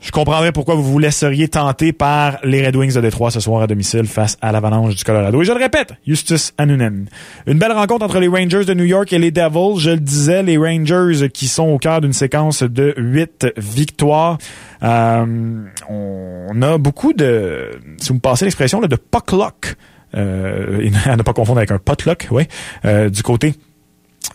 8, 0.00 0.04
5 0.04 0.08
je 0.08 0.10
comprendrais 0.12 0.52
pourquoi 0.52 0.74
vous 0.74 0.82
vous 0.82 0.98
laisseriez 0.98 1.48
tenter 1.48 1.92
par 1.92 2.38
les 2.44 2.64
Red 2.64 2.76
Wings 2.76 2.94
de 2.94 3.00
Détroit 3.00 3.30
ce 3.30 3.40
soir 3.40 3.62
à 3.62 3.66
domicile 3.66 4.06
face 4.06 4.38
à 4.40 4.52
l'Avalanche 4.52 4.94
du 4.94 5.04
Colorado. 5.04 5.42
Et 5.42 5.44
je 5.44 5.52
le 5.52 5.58
répète, 5.58 5.94
Justus 6.06 6.52
Anunen. 6.56 7.06
Une 7.46 7.58
belle 7.58 7.72
rencontre 7.72 8.04
entre 8.04 8.20
les 8.20 8.28
Rangers 8.28 8.64
de 8.64 8.74
New 8.74 8.84
York 8.84 9.12
et 9.12 9.18
les 9.18 9.30
Devils. 9.30 9.80
Je 9.80 9.90
le 9.90 10.00
disais, 10.00 10.42
les 10.42 10.56
Rangers 10.56 11.28
qui 11.30 11.48
sont 11.48 11.68
au 11.68 11.78
cœur 11.78 12.00
d'une 12.00 12.12
séquence 12.12 12.62
de 12.62 12.94
huit 12.96 13.46
victoires. 13.56 14.38
Euh, 14.82 15.64
on 15.88 16.62
a 16.62 16.78
beaucoup 16.78 17.12
de, 17.12 17.70
si 17.98 18.08
vous 18.08 18.14
me 18.14 18.20
passez 18.20 18.44
l'expression, 18.44 18.80
de 18.80 18.96
puck 18.96 19.32
luck. 19.32 19.76
Euh, 20.14 20.88
à 21.04 21.16
ne 21.16 21.22
pas 21.22 21.32
confondre 21.32 21.58
avec 21.58 21.70
un 21.70 21.78
potluck, 21.78 22.28
oui, 22.30 22.44
euh, 22.84 23.10
du 23.10 23.22
côté 23.22 23.54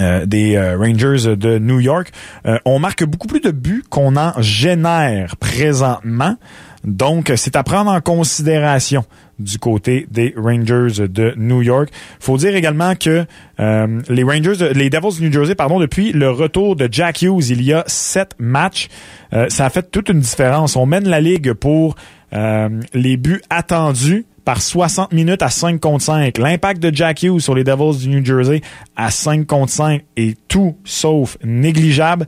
euh, 0.01 0.25
des 0.25 0.55
euh, 0.55 0.75
Rangers 0.75 1.35
de 1.35 1.59
New 1.59 1.79
York. 1.79 2.12
Euh, 2.47 2.57
on 2.65 2.79
marque 2.79 3.03
beaucoup 3.03 3.27
plus 3.27 3.41
de 3.41 3.51
buts 3.51 3.83
qu'on 3.89 4.15
en 4.15 4.33
génère 4.41 5.38
présentement. 5.38 6.35
Donc, 6.83 7.31
c'est 7.35 7.55
à 7.55 7.62
prendre 7.63 7.91
en 7.91 8.01
considération 8.01 9.05
du 9.38 9.59
côté 9.59 10.07
des 10.09 10.33
Rangers 10.35 11.07
de 11.07 11.33
New 11.38 11.62
York. 11.62 11.89
Faut 12.19 12.38
dire 12.38 12.55
également 12.55 12.95
que 12.95 13.25
les 13.57 14.23
Rangers, 14.23 14.73
les 14.73 14.89
Devils 14.89 15.19
de 15.19 15.25
New 15.25 15.31
Jersey, 15.31 15.55
pardon, 15.55 15.79
depuis 15.79 16.12
le 16.12 16.29
retour 16.29 16.75
de 16.75 16.89
Jack 16.91 17.21
Hughes, 17.21 17.50
il 17.50 17.62
y 17.62 17.71
a 17.71 17.85
sept 17.88 18.35
matchs, 18.38 18.89
ça 19.47 19.65
a 19.65 19.69
fait 19.69 19.89
toute 19.91 20.09
une 20.09 20.19
différence. 20.19 20.75
On 20.75 20.85
mène 20.85 21.07
la 21.07 21.21
ligue 21.21 21.53
pour 21.53 21.95
les 22.33 23.15
buts 23.15 23.41
attendus 23.50 24.25
par 24.45 24.62
60 24.62 25.13
minutes 25.13 25.41
à 25.41 25.50
5 25.50 25.79
contre 25.79 26.03
5. 26.03 26.38
L'impact 26.38 26.81
de 26.81 26.93
Jack 26.93 27.23
Hughes 27.23 27.39
sur 27.39 27.55
les 27.55 27.63
Devils 27.63 28.00
du 28.00 28.09
New 28.09 28.25
Jersey 28.25 28.62
à 28.95 29.12
5 29.12 29.45
contre 29.45 29.71
5 29.71 30.03
est 30.17 30.38
tout 30.47 30.75
sauf 30.83 31.38
négligeable. 31.43 32.27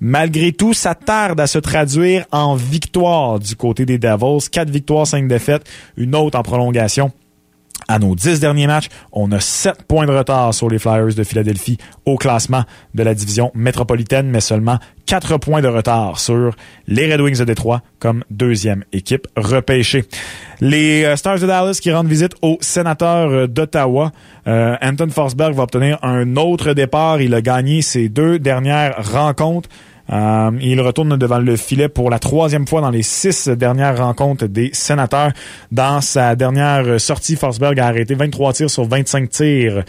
Malgré 0.00 0.52
tout, 0.52 0.74
ça 0.74 0.94
tarde 0.94 1.40
à 1.40 1.46
se 1.46 1.58
traduire 1.58 2.26
en 2.30 2.54
victoire 2.54 3.38
du 3.38 3.56
côté 3.56 3.86
des 3.86 3.98
Devils. 3.98 4.48
4 4.50 4.70
victoires, 4.70 5.06
5 5.06 5.28
défaites, 5.28 5.68
une 5.96 6.14
autre 6.14 6.38
en 6.38 6.42
prolongation 6.42 7.12
à 7.88 7.98
nos 7.98 8.14
dix 8.14 8.40
derniers 8.40 8.66
matchs. 8.66 8.88
On 9.12 9.30
a 9.32 9.40
sept 9.40 9.82
points 9.84 10.06
de 10.06 10.12
retard 10.12 10.54
sur 10.54 10.68
les 10.68 10.78
Flyers 10.78 11.14
de 11.14 11.24
Philadelphie 11.24 11.78
au 12.04 12.16
classement 12.16 12.64
de 12.94 13.02
la 13.02 13.14
division 13.14 13.50
métropolitaine, 13.54 14.28
mais 14.28 14.40
seulement 14.40 14.78
quatre 15.06 15.38
points 15.38 15.62
de 15.62 15.68
retard 15.68 16.18
sur 16.18 16.54
les 16.86 17.12
Red 17.12 17.20
Wings 17.20 17.38
de 17.38 17.44
Détroit 17.44 17.82
comme 17.98 18.24
deuxième 18.30 18.84
équipe 18.92 19.26
repêchée. 19.36 20.04
Les 20.60 21.04
euh, 21.04 21.16
Stars 21.16 21.40
de 21.40 21.46
Dallas 21.46 21.78
qui 21.80 21.92
rendent 21.92 22.08
visite 22.08 22.34
aux 22.42 22.58
sénateurs 22.60 23.30
euh, 23.30 23.46
d'Ottawa. 23.46 24.12
Euh, 24.46 24.76
Anton 24.82 25.08
Forsberg 25.10 25.54
va 25.54 25.64
obtenir 25.64 25.98
un 26.02 26.36
autre 26.36 26.72
départ. 26.72 27.20
Il 27.20 27.34
a 27.34 27.42
gagné 27.42 27.82
ses 27.82 28.08
deux 28.08 28.38
dernières 28.38 29.12
rencontres. 29.12 29.68
Euh, 30.12 30.50
il 30.60 30.80
retourne 30.80 31.16
devant 31.16 31.38
le 31.38 31.56
filet 31.56 31.88
pour 31.88 32.10
la 32.10 32.18
troisième 32.18 32.66
fois 32.66 32.80
dans 32.80 32.90
les 32.90 33.02
six 33.02 33.48
dernières 33.48 33.98
rencontres 33.98 34.46
des 34.46 34.70
sénateurs. 34.72 35.32
Dans 35.72 36.00
sa 36.00 36.36
dernière 36.36 37.00
sortie, 37.00 37.36
Forsberg 37.36 37.78
a 37.80 37.86
arrêté 37.86 38.14
23 38.14 38.52
tirs 38.52 38.70
sur 38.70 38.84
25 38.84 39.30
tirs. 39.30 39.84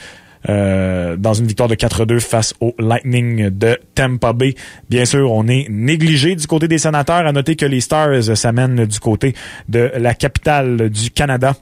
Euh, 0.47 1.15
dans 1.17 1.33
une 1.33 1.47
victoire 1.47 1.67
de 1.67 1.73
4-2 1.73 2.19
face 2.19 2.53
au 2.59 2.75
Lightning 2.77 3.49
de 3.49 3.79
Tampa 3.95 4.31
Bay. 4.31 4.53
Bien 4.89 5.05
sûr, 5.05 5.31
on 5.31 5.47
est 5.47 5.65
négligé 5.69 6.35
du 6.35 6.45
côté 6.45 6.67
des 6.67 6.77
sénateurs. 6.77 7.25
À 7.25 7.31
noter 7.31 7.55
que 7.55 7.65
les 7.65 7.81
Stars 7.81 8.23
s'amènent 8.23 8.85
du 8.85 8.99
côté 8.99 9.33
de 9.69 9.91
la 9.97 10.13
capitale 10.13 10.91
du 10.91 11.09
Canada 11.09 11.55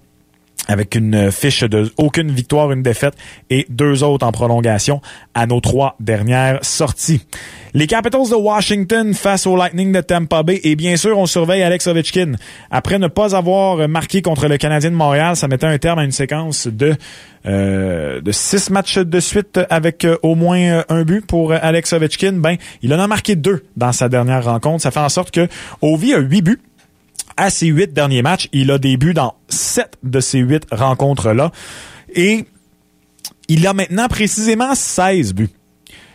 avec 0.67 0.95
une 0.95 1.31
fiche 1.31 1.61
de 1.61 1.91
aucune 1.97 2.31
victoire, 2.31 2.71
une 2.71 2.83
défaite 2.83 3.15
et 3.49 3.65
deux 3.69 4.03
autres 4.03 4.25
en 4.25 4.31
prolongation 4.31 5.01
à 5.33 5.45
nos 5.45 5.59
trois 5.59 5.95
dernières 5.99 6.63
sorties. 6.63 7.21
Les 7.73 7.87
Capitals 7.87 8.29
de 8.29 8.35
Washington 8.35 9.13
face 9.13 9.47
au 9.47 9.55
Lightning 9.55 9.91
de 9.91 10.01
Tampa 10.01 10.43
Bay 10.43 10.59
et 10.63 10.75
bien 10.75 10.95
sûr 10.95 11.17
on 11.17 11.25
surveille 11.25 11.63
Alex 11.63 11.87
Ovechkin. 11.87 12.33
Après 12.69 12.99
ne 12.99 13.07
pas 13.07 13.35
avoir 13.35 13.87
marqué 13.89 14.21
contre 14.21 14.47
le 14.47 14.57
Canadien 14.57 14.91
de 14.91 14.95
Montréal, 14.95 15.35
ça 15.35 15.47
mettait 15.47 15.65
un 15.65 15.77
terme 15.77 15.99
à 15.99 16.03
une 16.03 16.11
séquence 16.11 16.67
de 16.67 16.95
euh, 17.45 18.21
six 18.31 18.69
matchs 18.69 18.99
de 18.99 19.19
suite 19.19 19.59
avec 19.69 20.05
euh, 20.05 20.17
au 20.21 20.35
moins 20.35 20.59
euh, 20.59 20.83
un 20.87 21.03
but 21.03 21.25
pour 21.25 21.51
Alex 21.51 21.91
Ovechkin. 21.93 22.33
Ben 22.33 22.55
il 22.81 22.93
en 22.93 22.99
a 22.99 23.07
marqué 23.07 23.35
deux 23.35 23.63
dans 23.75 23.91
sa 23.91 24.07
dernière 24.07 24.45
rencontre. 24.45 24.83
Ça 24.83 24.91
fait 24.91 24.99
en 24.99 25.09
sorte 25.09 25.31
que 25.31 25.47
Ovi 25.81 26.13
a 26.13 26.19
huit 26.19 26.41
buts 26.41 26.61
à 27.37 27.49
ses 27.49 27.67
huit 27.67 27.93
derniers 27.93 28.21
matchs. 28.21 28.49
Il 28.51 28.71
a 28.71 28.77
des 28.77 28.97
buts 28.97 29.13
dans 29.13 29.35
sept 29.49 29.97
de 30.03 30.19
ces 30.19 30.39
huit 30.39 30.65
rencontres-là. 30.71 31.51
Et 32.13 32.45
il 33.47 33.67
a 33.67 33.73
maintenant 33.73 34.07
précisément 34.07 34.75
16 34.75 35.33
buts. 35.33 35.49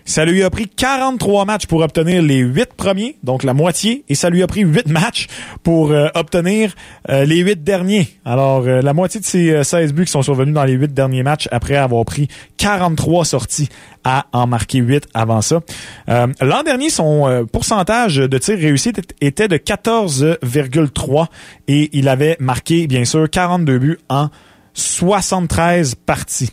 Ça 0.09 0.25
lui 0.25 0.43
a 0.43 0.49
pris 0.49 0.67
43 0.67 1.45
matchs 1.45 1.67
pour 1.67 1.83
obtenir 1.83 2.23
les 2.23 2.39
8 2.39 2.73
premiers, 2.79 3.19
donc 3.23 3.43
la 3.43 3.53
moitié, 3.53 4.07
et 4.09 4.15
ça 4.15 4.31
lui 4.31 4.43
a 4.43 4.47
pris 4.47 4.63
8 4.63 4.89
matchs 4.89 5.27
pour 5.63 5.91
euh, 5.91 6.09
obtenir 6.15 6.75
euh, 7.11 7.27
les 7.27 7.37
8 7.41 7.63
derniers. 7.63 8.09
Alors, 8.25 8.63
euh, 8.67 8.81
la 8.81 8.95
moitié 8.95 9.21
de 9.21 9.27
ces 9.27 9.63
16 9.63 9.93
buts 9.93 10.07
qui 10.07 10.11
sont 10.11 10.23
survenus 10.23 10.55
dans 10.55 10.65
les 10.65 10.73
8 10.73 10.95
derniers 10.95 11.23
matchs 11.23 11.47
après 11.53 11.77
avoir 11.77 12.07
pris 12.07 12.27
43 12.57 13.27
sorties 13.27 13.69
à 14.03 14.25
en 14.33 14.47
marquer 14.47 14.79
8 14.79 15.09
avant 15.13 15.43
ça. 15.43 15.61
L'an 16.07 16.63
dernier, 16.65 16.89
son 16.89 17.47
pourcentage 17.53 18.17
de 18.17 18.39
tirs 18.39 18.59
réussis 18.59 18.93
était 19.21 19.49
de 19.49 19.59
14,3 19.59 21.27
et 21.67 21.91
il 21.93 22.09
avait 22.09 22.39
marqué, 22.41 22.87
bien 22.87 23.05
sûr, 23.05 23.29
42 23.29 23.79
buts 23.79 23.99
en 24.09 24.31
73 24.73 25.97
parties. 25.97 26.51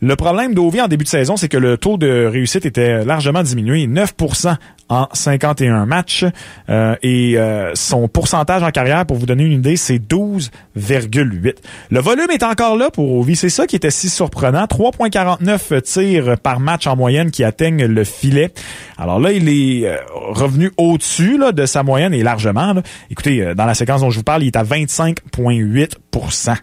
Le 0.00 0.16
problème 0.16 0.54
d'Ovi 0.54 0.80
en 0.80 0.88
début 0.88 1.04
de 1.04 1.08
saison, 1.08 1.36
c'est 1.36 1.48
que 1.48 1.56
le 1.56 1.78
taux 1.78 1.96
de 1.96 2.26
réussite 2.26 2.66
était 2.66 3.04
largement 3.04 3.42
diminué, 3.42 3.86
9% 3.86 4.56
en 4.88 5.08
51 5.12 5.86
matchs. 5.86 6.24
Euh, 6.68 6.96
et 7.02 7.38
euh, 7.38 7.72
son 7.74 8.08
pourcentage 8.08 8.62
en 8.62 8.70
carrière, 8.70 9.06
pour 9.06 9.16
vous 9.16 9.26
donner 9.26 9.44
une 9.44 9.52
idée, 9.52 9.76
c'est 9.76 9.98
12,8. 9.98 11.54
Le 11.90 12.00
volume 12.00 12.30
est 12.30 12.42
encore 12.42 12.76
là 12.76 12.90
pour 12.90 13.16
Ovi. 13.16 13.36
C'est 13.36 13.48
ça 13.48 13.66
qui 13.66 13.76
était 13.76 13.90
si 13.90 14.08
surprenant. 14.08 14.64
3,49 14.64 15.82
tirs 15.82 16.38
par 16.38 16.60
match 16.60 16.86
en 16.86 16.96
moyenne 16.96 17.30
qui 17.30 17.44
atteignent 17.44 17.86
le 17.86 18.04
filet. 18.04 18.52
Alors 18.98 19.18
là, 19.18 19.32
il 19.32 19.48
est 19.48 19.88
euh, 19.88 19.96
revenu 20.12 20.70
au-dessus 20.76 21.40
de 21.52 21.66
sa 21.66 21.82
moyenne 21.82 22.14
et 22.14 22.22
largement. 22.22 22.74
Écoutez, 23.10 23.54
dans 23.54 23.66
la 23.66 23.74
séquence 23.74 24.00
dont 24.00 24.10
je 24.10 24.18
vous 24.18 24.24
parle, 24.24 24.42
il 24.42 24.48
est 24.48 24.56
à 24.56 24.64
25,8% 24.64 26.56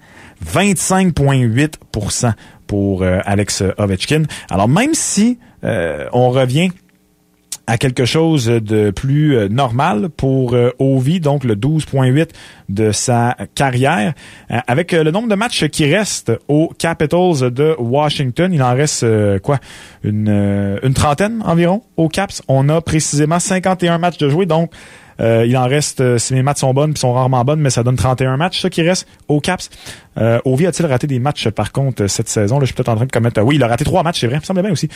25,8 0.43 1.75
pour 2.67 3.03
euh, 3.03 3.19
Alex 3.25 3.63
Ovechkin. 3.77 4.23
Alors 4.49 4.67
même 4.67 4.93
si 4.93 5.39
euh, 5.63 6.07
on 6.13 6.29
revient 6.29 6.69
à 7.65 7.77
quelque 7.77 8.03
chose 8.03 8.47
de 8.47 8.91
plus 8.91 9.37
euh, 9.37 9.47
normal 9.47 10.09
pour 10.09 10.55
Ovi, 10.79 11.21
donc 11.21 11.45
le 11.45 11.55
12.8 11.55 12.29
de 12.67 12.91
sa 12.91 13.37
carrière. 13.55 14.13
avec 14.49 14.91
le 14.91 15.11
nombre 15.11 15.29
de 15.29 15.35
matchs 15.35 15.67
qui 15.67 15.85
restent 15.85 16.33
aux 16.47 16.71
Capitals 16.77 17.51
de 17.51 17.75
Washington, 17.79 18.51
il 18.53 18.61
en 18.61 18.73
reste 18.73 19.05
quoi? 19.39 19.59
Une, 20.03 20.79
une 20.83 20.93
trentaine 20.93 21.41
environ 21.45 21.83
aux 21.95 22.09
Caps. 22.09 22.41
On 22.47 22.67
a 22.69 22.81
précisément 22.81 23.39
51 23.39 23.97
matchs 23.97 24.17
de 24.17 24.29
jouer, 24.29 24.45
donc 24.45 24.71
euh, 25.19 25.45
il 25.47 25.55
en 25.57 25.67
reste, 25.67 26.01
euh, 26.01 26.17
si 26.17 26.33
mes 26.33 26.43
maths 26.43 26.59
sont 26.59 26.73
bonnes, 26.73 26.93
puis 26.93 26.99
sont 26.99 27.13
rarement 27.13 27.43
bonnes, 27.43 27.59
mais 27.59 27.69
ça 27.69 27.83
donne 27.83 27.95
31 27.95 28.37
matchs, 28.37 28.61
ça 28.61 28.69
qui 28.69 28.81
reste 28.81 29.07
au 29.27 29.39
Caps. 29.39 29.69
Euh, 30.17 30.39
Ovi 30.45 30.67
a-t-il 30.67 30.85
raté 30.85 31.07
des 31.07 31.19
matchs, 31.19 31.49
par 31.49 31.71
contre, 31.71 32.07
cette 32.07 32.29
saison? 32.29 32.59
Là, 32.59 32.61
je 32.61 32.67
suis 32.67 32.75
peut-être 32.75 32.89
en 32.89 32.95
train 32.95 33.05
de 33.05 33.11
commettre... 33.11 33.41
oui, 33.41 33.55
il 33.55 33.63
a 33.63 33.67
raté 33.67 33.83
trois 33.83 34.03
matchs, 34.03 34.21
c'est 34.21 34.27
vrai, 34.27 34.37
il 34.37 34.39
me 34.39 34.45
semble 34.45 34.61
bien 34.61 34.71
aussi. 34.71 34.89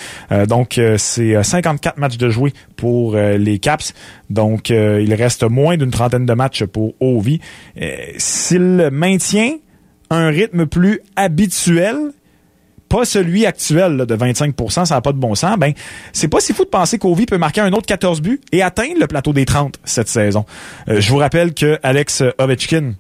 donc, 0.48 0.80
c'est 0.98 1.44
54 1.44 1.98
matchs 1.98 2.18
de 2.18 2.30
jouer 2.30 2.54
pour 2.76 3.16
les 3.16 3.60
Caps. 3.60 3.94
Donc, 4.30 4.70
il 4.70 5.14
reste 5.14 5.44
moins 5.44 5.78
d'une 5.78 5.92
trentaine 5.92 6.26
de 6.26 6.34
matchs 6.34 6.66
pour 6.66 6.94
Ovi. 7.00 7.40
S'il 8.18 8.90
maintient 8.92 9.54
un 10.10 10.30
rythme 10.30 10.66
plus 10.66 11.02
habituel, 11.16 12.12
pas 12.90 13.06
celui 13.06 13.46
actuel 13.46 13.98
de 13.98 14.16
25% 14.16 14.86
ça 14.86 14.96
n'a 14.96 15.02
pas 15.02 15.12
de 15.12 15.18
bon 15.18 15.36
sens, 15.36 15.58
ben 15.58 15.74
c'est 16.14 16.28
pas 16.28 16.40
si 16.40 16.54
fou 16.54 16.64
de 16.64 16.70
penser 16.70 16.98
qu'Ovi 16.98 17.26
peut 17.26 17.38
marquer 17.38 17.62
un 17.62 17.74
autre 17.74 17.86
14 17.86 18.22
buts 18.22 18.42
et 18.52 18.62
atteindre 18.62 19.00
le 19.00 19.08
plateau 19.08 19.34
des 19.34 19.46
30 19.46 19.80
cette 19.84 20.10
saison. 20.10 20.46
Euh, 20.90 21.00
je 21.00 21.10
vous 21.10 21.18
rappelle 21.18 21.54
que 21.54 21.80
Alex 21.84 22.24
Ovechkin 22.38 22.94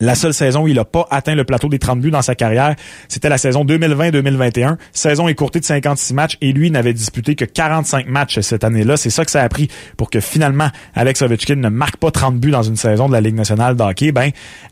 la 0.00 0.14
seule 0.14 0.34
saison 0.34 0.62
où 0.62 0.68
il 0.68 0.76
n'a 0.76 0.84
pas 0.84 1.06
atteint 1.10 1.34
le 1.34 1.44
plateau 1.44 1.68
des 1.68 1.78
30 1.78 2.00
buts 2.00 2.10
dans 2.10 2.22
sa 2.22 2.34
carrière, 2.34 2.76
c'était 3.08 3.28
la 3.28 3.38
saison 3.38 3.64
2020-2021. 3.64 4.76
Saison 4.92 5.28
écourtée 5.28 5.60
de 5.60 5.64
56 5.64 6.14
matchs 6.14 6.38
et 6.40 6.52
lui 6.52 6.70
n'avait 6.70 6.92
disputé 6.92 7.34
que 7.34 7.44
45 7.44 8.06
matchs 8.06 8.40
cette 8.40 8.64
année-là. 8.64 8.96
C'est 8.96 9.10
ça 9.10 9.24
que 9.24 9.30
ça 9.30 9.42
a 9.42 9.48
pris 9.48 9.68
pour 9.96 10.10
que 10.10 10.20
finalement 10.20 10.68
Alex 10.94 11.22
Ovechkin 11.22 11.56
ne 11.56 11.68
marque 11.68 11.96
pas 11.96 12.10
30 12.10 12.38
buts 12.38 12.50
dans 12.50 12.62
une 12.62 12.76
saison 12.76 13.08
de 13.08 13.12
la 13.12 13.20
Ligue 13.20 13.34
nationale 13.34 13.76
de 13.76 13.82
hockey. 13.82 14.12
Ben, 14.12 14.30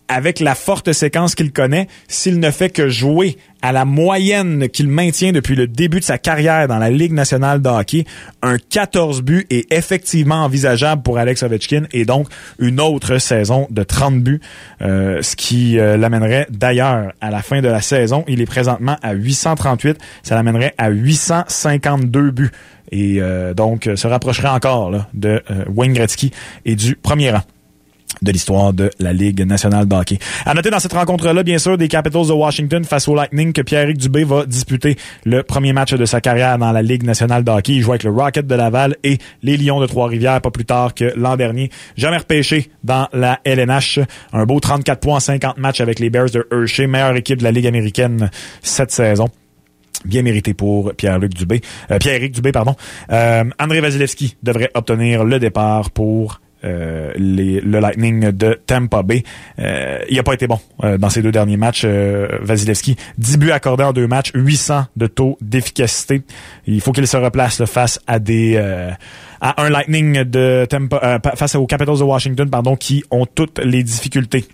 avec 0.09 0.41
la 0.41 0.55
forte 0.55 0.93
séquence 0.93 1.35
qu'il 1.35 1.53
connaît, 1.53 1.89
s'il 2.09 2.39
ne 2.39 2.51
fait 2.51 2.71
que 2.71 2.89
jouer 2.89 3.37
à 3.63 3.73
la 3.73 3.85
moyenne 3.85 4.69
qu'il 4.69 4.89
maintient 4.89 5.33
depuis 5.33 5.57
le 5.57 5.67
début 5.67 6.01
de 6.01 6.05
sa 6.05 6.19
carrière 6.19 6.69
dans 6.69 6.79
la 6.79 6.91
Ligue 6.91 7.13
nationale 7.13 7.61
de 7.63 7.69
hockey, 7.69 8.05
un 8.43 8.59
14 8.59 9.23
buts 9.23 9.47
est 9.51 9.73
effectivement 9.73 10.45
envisageable 10.45 11.03
pour 11.03 11.19
Alex 11.19 11.43
Ovechkin 11.43 11.85
et 11.93 12.05
donc 12.05 12.29
une 12.59 12.81
autre 12.81 13.19
saison 13.19 13.67
de 13.71 13.83
30 13.83 14.23
buts, 14.23 14.41
euh, 14.83 15.21
ce 15.23 15.35
qui 15.35 15.79
euh, 15.79 15.97
l'amènerait 15.97 16.47
d'ailleurs 16.51 17.13
à 17.21 17.31
la 17.31 17.43
fin 17.43 17.61
de 17.61 17.69
la 17.69 17.81
saison. 17.81 18.25
Il 18.29 18.41
est 18.41 18.47
présentement 18.47 18.97
à 19.03 19.15
838, 19.15 19.99
ça 20.23 20.35
l'amènerait 20.37 20.75
à 20.79 20.91
852 20.91 22.31
buts 22.31 22.51
et 22.93 23.17
euh, 23.21 23.53
donc 23.53 23.91
se 23.97 24.07
rapprocherait 24.07 24.49
encore 24.49 24.93
de 25.13 25.43
Wayne 25.75 25.93
Gretzky 25.93 26.31
et 26.65 26.77
du 26.77 26.95
premier 26.95 27.33
rang 27.33 27.43
de 28.23 28.33
l'histoire 28.33 28.73
de 28.73 28.91
la 28.99 29.13
Ligue 29.13 29.45
nationale 29.47 29.87
de 29.87 29.95
hockey. 29.95 30.19
À 30.45 30.55
noter 30.55 30.71
dans 30.71 30.79
cette 30.79 30.93
rencontre-là, 30.93 31.43
bien 31.43 31.59
sûr, 31.59 31.79
des 31.79 31.89
Capitals 31.89 32.27
de 32.27 32.33
Washington 32.33 32.85
face 32.85 33.09
au 33.09 33.15
Lightning 33.15 33.53
que 33.53 33.63
Pierre-Éric 33.63 33.99
Dubé 33.99 34.25
va 34.25 34.47
disputer 34.47 34.97
le 35.25 35.43
premier 35.43 35.73
match 35.73 35.95
de 35.95 36.05
sa 36.05 36.21
carrière 36.21 36.59
dans 36.59 36.73
la 36.73 36.83
Ligue 36.83 37.03
nationale 37.03 37.45
de 37.45 37.51
hockey. 37.51 37.75
Il 37.75 37.83
joue 37.83 37.93
avec 37.93 38.05
le 38.05 38.11
Rocket 38.11 38.47
de 38.47 38.55
Laval 38.55 38.97
et 39.05 39.19
les 39.43 39.57
Lions 39.57 39.81
de 39.81 39.87
Trois-Rivières 39.87 40.41
pas 40.41 40.51
plus 40.51 40.65
tard 40.65 40.95
que 40.95 41.13
l'an 41.17 41.37
dernier. 41.37 41.71
Jamais 41.97 42.19
repêché 42.19 42.71
dans 42.85 43.09
la 43.13 43.41
LNH. 43.45 44.01
Un 44.33 44.45
beau 44.45 44.61
34 44.61 45.01
points 45.01 45.17
en 45.17 45.21
50 45.21 45.59
matchs 45.59 45.81
avec 45.81 45.99
les 45.99 46.11
Bears 46.11 46.31
de 46.31 46.47
Hershey, 46.51 46.87
meilleure 46.87 47.17
équipe 47.17 47.39
de 47.39 47.45
la 47.45 47.53
Ligue 47.53 47.67
américaine 47.67 48.31
cette 48.63 48.91
saison 48.91 49.29
bien 50.05 50.23
mérité 50.23 50.55
pour 50.55 50.95
Pierre-Luc 50.95 51.35
Dubé, 51.35 51.63
euh, 51.91 51.99
Pierre-Éric 51.99 52.33
Dubé, 52.33 52.53
pardon. 52.53 52.77
Euh, 53.11 53.45
André 53.59 53.81
Vasilevski 53.81 54.37
devrait 54.43 54.71
obtenir 54.75 55.25
le 55.25 55.39
départ 55.39 55.91
pour 55.91 56.41
euh, 56.65 57.13
le 57.17 57.81
Lightning 57.81 58.31
de 58.31 58.59
Tampa 58.67 59.03
Bay. 59.03 59.23
Euh, 59.59 59.99
il 60.09 60.17
n'a 60.17 60.23
pas 60.23 60.35
été 60.35 60.47
bon 60.47 60.59
euh, 60.85 60.99
dans 60.99 61.11
ces 61.11 61.23
deux 61.23 61.33
derniers 61.33 61.57
matchs. 61.57 61.85
Vasilevski, 61.85 62.97
10 63.19 63.39
buts 63.39 63.51
accordés 63.51 63.85
en 63.85 63.93
deux 63.93 64.07
matchs, 64.07 64.31
800 64.35 64.87
de 64.97 65.07
taux 65.07 65.39
d'efficacité. 65.41 66.23
Il 66.67 66.81
faut 66.81 66.93
qu'il 66.93 67.07
se 67.07 67.17
replace 67.17 67.65
face 67.67 68.01
à 68.07 68.19
des 68.19 68.57
un 69.41 69.69
Lightning 69.69 70.25
de 70.25 70.67
Tampa, 70.69 71.21
face 71.37 71.55
aux 71.55 71.67
Capitals 71.67 71.99
de 71.99 72.03
Washington, 72.03 72.49
pardon, 72.49 72.75
qui 72.75 73.05
ont 73.11 73.27
toutes 73.27 73.59
les 73.59 73.83
difficultés 73.83 74.47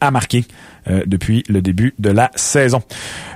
à 0.00 0.10
marquer. 0.10 0.44
Depuis 1.06 1.44
le 1.48 1.62
début 1.62 1.94
de 1.98 2.10
la 2.10 2.30
saison. 2.34 2.82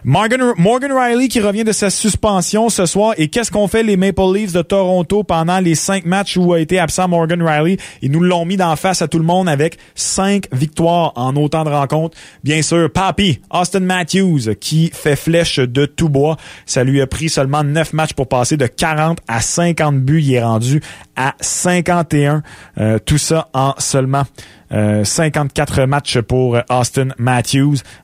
Morgan, 0.05 0.53
Morgan 0.57 0.93
Riley 0.93 1.29
qui 1.29 1.41
revient 1.41 1.65
de 1.65 1.73
sa 1.73 1.91
suspension 1.91 2.69
ce 2.69 2.87
soir. 2.87 3.15
Et 3.19 3.29
qu'est-ce 3.29 3.51
qu'on 3.51 3.69
fait 3.69 3.83
les 3.83 3.97
Maple 3.97 4.23
Leafs 4.35 4.53
de 4.53 4.63
Toronto 4.63 5.25
pendant 5.25 5.59
les 5.61 5.75
cinq 5.75 6.07
matchs 6.07 6.37
où 6.37 6.53
a 6.53 6.61
été 6.61 6.79
absent 6.79 7.09
Morgan 7.09 7.43
Riley? 7.43 7.77
Ils 8.03 8.11
nous 8.11 8.21
l'ont 8.21 8.45
mis 8.45 8.57
d'en 8.57 8.77
face 8.77 9.03
à 9.03 9.09
tout 9.09 9.19
le 9.19 9.25
monde 9.25 9.49
avec 9.49 9.79
cinq 9.95 10.47
victoires 10.53 11.13
en 11.17 11.37
autant 11.37 11.65
de 11.65 11.71
rencontres. 11.71 12.17
Bien 12.45 12.63
sûr, 12.63 12.91
Papi, 12.91 13.41
Austin 13.51 13.81
Matthews, 13.81 14.55
qui 14.59 14.91
fait 14.93 15.17
flèche 15.17 15.59
de 15.59 15.87
tout 15.87 16.09
bois. 16.09 16.37
Ça 16.67 16.85
lui 16.85 17.01
a 17.01 17.07
pris 17.07 17.29
seulement 17.29 17.65
neuf 17.65 17.93
matchs 17.93 18.15
pour 18.15 18.29
passer 18.29 18.57
de 18.57 18.67
40 18.67 19.19
à 19.29 19.41
50 19.41 20.01
buts. 20.01 20.23
Il 20.23 20.35
est 20.35 20.43
rendu 20.43 20.81
à 21.17 21.35
51. 21.41 22.43
Euh, 22.79 22.99
tout 22.99 23.19
ça 23.19 23.49
en 23.53 23.75
seulement 23.79 24.25
54 24.71 25.81
euh, 25.81 25.87
matchs 25.87 26.21
pour 26.21 26.59
Austin 26.71 27.09
Matthews. 27.19 27.40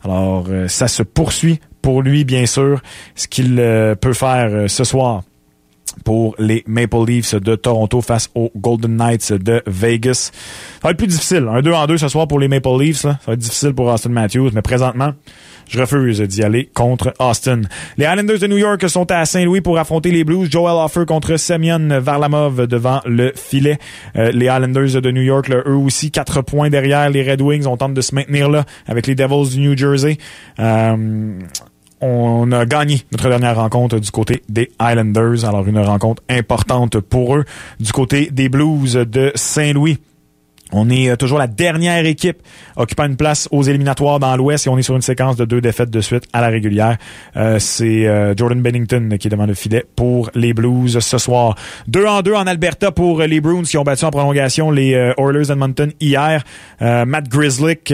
Alors, 0.04 0.46
euh, 0.48 0.68
ça 0.68 0.88
se 0.88 1.02
poursuit 1.02 1.60
pour 1.82 2.02
lui, 2.02 2.24
bien 2.24 2.46
sûr, 2.46 2.80
ce 3.14 3.28
qu'il 3.28 3.56
peut 4.00 4.12
faire 4.12 4.68
ce 4.68 4.82
soir 4.82 5.22
pour 6.04 6.34
les 6.38 6.62
Maple 6.66 7.04
Leafs 7.06 7.34
de 7.34 7.54
Toronto 7.56 8.00
face 8.00 8.30
aux 8.34 8.50
Golden 8.56 8.96
Knights 8.96 9.32
de 9.32 9.62
Vegas. 9.66 10.30
Ça 10.32 10.80
va 10.84 10.90
être 10.90 10.98
plus 10.98 11.06
difficile. 11.06 11.48
Un 11.50 11.62
2 11.62 11.72
en 11.72 11.86
2 11.86 11.98
ce 11.98 12.08
soir 12.08 12.28
pour 12.28 12.38
les 12.38 12.48
Maple 12.48 12.78
Leafs. 12.78 13.02
Ça 13.02 13.18
va 13.26 13.32
être 13.32 13.38
difficile 13.38 13.74
pour 13.74 13.86
Austin 13.86 14.10
Matthews, 14.10 14.50
mais 14.54 14.62
présentement, 14.62 15.12
je 15.68 15.80
refuse 15.80 16.20
d'y 16.20 16.42
aller 16.42 16.70
contre 16.72 17.12
Austin. 17.18 17.62
Les 17.96 18.04
Islanders 18.04 18.38
de 18.38 18.46
New 18.46 18.58
York 18.58 18.88
sont 18.88 19.10
à 19.10 19.24
Saint-Louis 19.24 19.60
pour 19.60 19.78
affronter 19.78 20.12
les 20.12 20.24
Blues. 20.24 20.48
Joel 20.50 20.76
Offer 20.76 21.04
contre 21.06 21.36
Semyon 21.36 21.98
Varlamov 22.00 22.66
devant 22.66 23.00
le 23.04 23.32
filet. 23.34 23.78
Euh, 24.16 24.30
les 24.32 24.46
Islanders 24.46 25.00
de 25.00 25.10
New 25.10 25.22
York, 25.22 25.50
eux 25.50 25.74
aussi, 25.74 26.10
quatre 26.10 26.42
points 26.42 26.70
derrière 26.70 27.10
les 27.10 27.28
Red 27.28 27.40
Wings. 27.40 27.66
On 27.66 27.76
tente 27.76 27.94
de 27.94 28.00
se 28.00 28.14
maintenir 28.14 28.48
là 28.48 28.64
avec 28.86 29.06
les 29.06 29.14
Devils 29.14 29.56
du 29.56 29.60
New 29.60 29.76
Jersey. 29.76 30.18
Euh, 30.60 31.38
on 32.00 32.52
a 32.52 32.66
gagné 32.66 33.02
notre 33.12 33.28
dernière 33.28 33.56
rencontre 33.56 33.98
du 33.98 34.10
côté 34.10 34.42
des 34.48 34.70
Islanders. 34.80 35.44
Alors, 35.44 35.66
une 35.66 35.78
rencontre 35.78 36.22
importante 36.28 37.00
pour 37.00 37.36
eux. 37.36 37.44
Du 37.80 37.92
côté 37.92 38.30
des 38.30 38.48
Blues 38.48 38.94
de 38.94 39.32
Saint-Louis. 39.34 39.98
On 40.72 40.90
est 40.90 41.10
euh, 41.10 41.16
toujours 41.16 41.38
la 41.38 41.46
dernière 41.46 42.04
équipe 42.06 42.38
occupant 42.76 43.04
une 43.04 43.16
place 43.16 43.48
aux 43.52 43.62
éliminatoires 43.62 44.18
dans 44.18 44.36
l'Ouest 44.36 44.66
et 44.66 44.70
on 44.70 44.76
est 44.76 44.82
sur 44.82 44.96
une 44.96 45.02
séquence 45.02 45.36
de 45.36 45.44
deux 45.44 45.60
défaites 45.60 45.90
de 45.90 46.00
suite 46.00 46.24
à 46.32 46.40
la 46.40 46.48
régulière. 46.48 46.96
Euh, 47.36 47.58
c'est 47.60 48.06
euh, 48.06 48.34
Jordan 48.36 48.60
Bennington 48.60 49.16
qui 49.18 49.28
est 49.28 49.30
devant 49.30 49.46
le 49.46 49.54
filet 49.54 49.84
pour 49.94 50.30
les 50.34 50.54
Blues 50.54 50.98
ce 50.98 51.18
soir. 51.18 51.54
Deux 51.86 52.04
en 52.06 52.22
deux 52.22 52.34
en 52.34 52.46
Alberta 52.46 52.90
pour 52.90 53.20
les 53.20 53.40
Bruins 53.40 53.62
qui 53.62 53.78
ont 53.78 53.84
battu 53.84 54.04
en 54.04 54.10
prolongation 54.10 54.70
les 54.70 54.90
Oilers 55.18 55.52
Edmonton 55.52 55.92
hier. 56.00 56.42
Matt 56.80 57.28
Grizzlick 57.28 57.84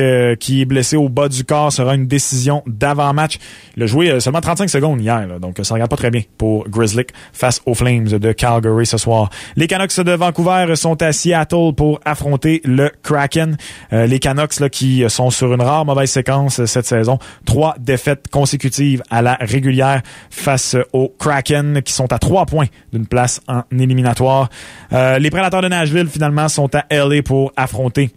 qui 0.40 0.62
est 0.62 0.64
blessé 0.64 0.96
au 0.96 1.08
bas 1.08 1.28
du 1.28 1.44
corps 1.44 1.72
sera 1.72 1.94
une 1.94 2.06
décision 2.06 2.62
d'avant-match. 2.66 3.38
Il 3.76 3.82
a 3.82 3.86
joué 3.86 4.20
seulement 4.20 4.40
35 4.40 4.68
secondes 4.68 5.00
hier, 5.00 5.40
donc 5.40 5.58
ça 5.62 5.74
regarde 5.74 5.90
pas 5.90 5.96
très 5.96 6.10
bien 6.10 6.22
pour 6.38 6.68
Grizzlick 6.68 7.10
face 7.32 7.60
aux 7.66 7.74
Flames 7.74 8.08
de 8.08 8.32
Calgary 8.32 8.86
ce 8.86 8.96
soir. 8.98 9.30
Les 9.56 9.66
Canucks 9.66 10.00
de 10.00 10.12
Vancouver 10.12 10.74
sont 10.76 11.00
à 11.02 11.12
Seattle 11.12 11.72
pour 11.76 12.00
affronter 12.04 12.62
le 12.72 12.90
Kraken. 13.02 13.56
Euh, 13.92 14.06
les 14.06 14.18
Canucks 14.18 14.58
là, 14.60 14.68
qui 14.68 15.04
sont 15.08 15.30
sur 15.30 15.52
une 15.52 15.62
rare 15.62 15.84
mauvaise 15.84 16.10
séquence 16.10 16.60
euh, 16.60 16.66
cette 16.66 16.86
saison. 16.86 17.18
Trois 17.44 17.76
défaites 17.78 18.28
consécutives 18.28 19.02
à 19.10 19.22
la 19.22 19.34
régulière 19.34 20.02
face 20.30 20.76
au 20.92 21.08
Kraken 21.08 21.82
qui 21.82 21.92
sont 21.92 22.12
à 22.12 22.18
trois 22.18 22.46
points 22.46 22.66
d'une 22.92 23.06
place 23.06 23.40
en 23.48 23.62
éliminatoire. 23.72 24.48
Euh, 24.92 25.18
les 25.18 25.30
Prédateurs 25.30 25.62
de 25.62 25.68
Nashville 25.68 26.08
finalement 26.08 26.48
sont 26.48 26.70
à 26.74 26.84
LA 26.90 27.22
pour 27.22 27.52
affronter 27.56 28.10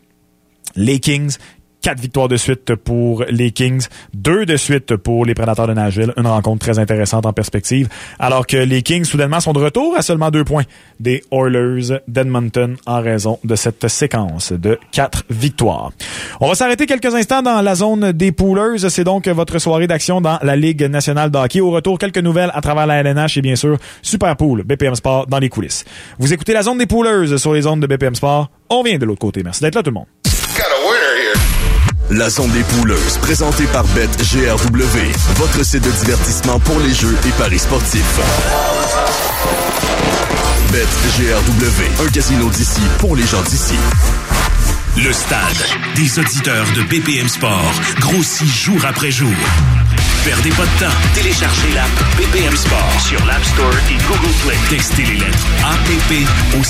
les 0.75 0.99
Kings 0.99 1.37
quatre 1.85 1.99
victoires 1.99 2.27
de 2.27 2.35
suite 2.35 2.73
pour 2.73 3.25
les 3.29 3.51
Kings, 3.51 3.85
deux 4.11 4.47
de 4.47 4.57
suite 4.57 4.95
pour 4.95 5.23
les 5.23 5.35
Prédateurs 5.35 5.67
de 5.67 5.73
Nashville. 5.73 6.11
Une 6.17 6.25
rencontre 6.25 6.65
très 6.65 6.79
intéressante 6.79 7.27
en 7.27 7.31
perspective. 7.31 7.89
Alors 8.17 8.47
que 8.47 8.57
les 8.57 8.81
Kings, 8.81 9.03
soudainement, 9.03 9.39
sont 9.39 9.53
de 9.53 9.59
retour 9.59 9.95
à 9.95 10.01
seulement 10.01 10.31
deux 10.31 10.43
points 10.43 10.63
des 10.99 11.21
Oilers 11.29 11.99
d'Edmonton 12.07 12.75
en 12.87 13.01
raison 13.03 13.37
de 13.43 13.55
cette 13.55 13.87
séquence 13.87 14.51
de 14.51 14.79
quatre 14.91 15.25
victoires. 15.29 15.91
On 16.41 16.47
va 16.47 16.55
s'arrêter 16.55 16.87
quelques 16.87 17.13
instants 17.13 17.43
dans 17.43 17.61
la 17.61 17.75
zone 17.75 18.13
des 18.13 18.31
poolers. 18.31 18.89
C'est 18.89 19.03
donc 19.03 19.27
votre 19.27 19.59
soirée 19.59 19.85
d'action 19.85 20.21
dans 20.21 20.39
la 20.41 20.55
Ligue 20.55 20.89
nationale 20.89 21.29
de 21.29 21.37
hockey. 21.37 21.61
Au 21.61 21.69
retour, 21.69 21.99
quelques 21.99 22.17
nouvelles 22.17 22.49
à 22.55 22.61
travers 22.61 22.87
la 22.87 23.03
LNH 23.03 23.37
et 23.37 23.41
bien 23.43 23.55
sûr, 23.55 23.77
Super 24.01 24.35
Pool, 24.37 24.63
BPM 24.63 24.95
Sport 24.95 25.27
dans 25.27 25.37
les 25.37 25.49
coulisses. 25.49 25.85
Vous 26.17 26.33
écoutez 26.33 26.53
la 26.53 26.63
zone 26.63 26.79
des 26.79 26.87
poolers 26.87 27.37
sur 27.37 27.53
les 27.53 27.61
zones 27.61 27.79
de 27.79 27.85
BPM 27.85 28.15
Sport. 28.15 28.49
On 28.71 28.81
vient 28.81 28.97
de 28.97 29.05
l'autre 29.05 29.21
côté. 29.21 29.43
Merci 29.43 29.61
d'être 29.61 29.75
là 29.75 29.83
tout 29.83 29.91
le 29.91 29.93
monde. 29.93 30.07
La 32.17 32.29
zone 32.29 32.51
des 32.51 32.63
pouleuses, 32.63 33.17
présentée 33.17 33.65
par 33.73 33.83
BetGRW, 33.87 34.97
votre 35.35 35.65
site 35.65 35.83
de 35.83 35.91
divertissement 35.91 36.59
pour 36.61 36.79
les 36.79 36.93
jeux 36.93 37.13
et 37.27 37.31
paris 37.31 37.59
sportifs. 37.59 38.19
BetGRW, 40.71 42.05
un 42.05 42.09
casino 42.09 42.49
d'ici 42.49 42.79
pour 42.99 43.17
les 43.17 43.25
gens 43.27 43.41
d'ici. 43.41 43.75
Le 44.97 45.11
stade 45.11 45.57
des 45.97 46.17
auditeurs 46.17 46.65
de 46.73 46.83
BPM 46.83 47.27
Sport 47.27 47.73
grossit 47.99 48.47
jour 48.47 48.79
après 48.87 49.11
jour. 49.11 49.33
Perdez 50.25 50.49
pas 50.49 50.63
de 50.63 50.79
temps. 50.79 50.95
Téléchargez 51.13 51.71
l'app 51.75 51.87
BPM 52.17 52.55
Sport 52.55 52.99
sur 52.99 53.23
l'App 53.27 53.43
Store 53.43 53.75
et 53.91 53.97
Google 54.07 54.33
Play. 54.43 54.55
Textez 54.71 55.03
les 55.03 55.19
lettres 55.19 55.47
APP 55.63 56.25
au 56.57 56.63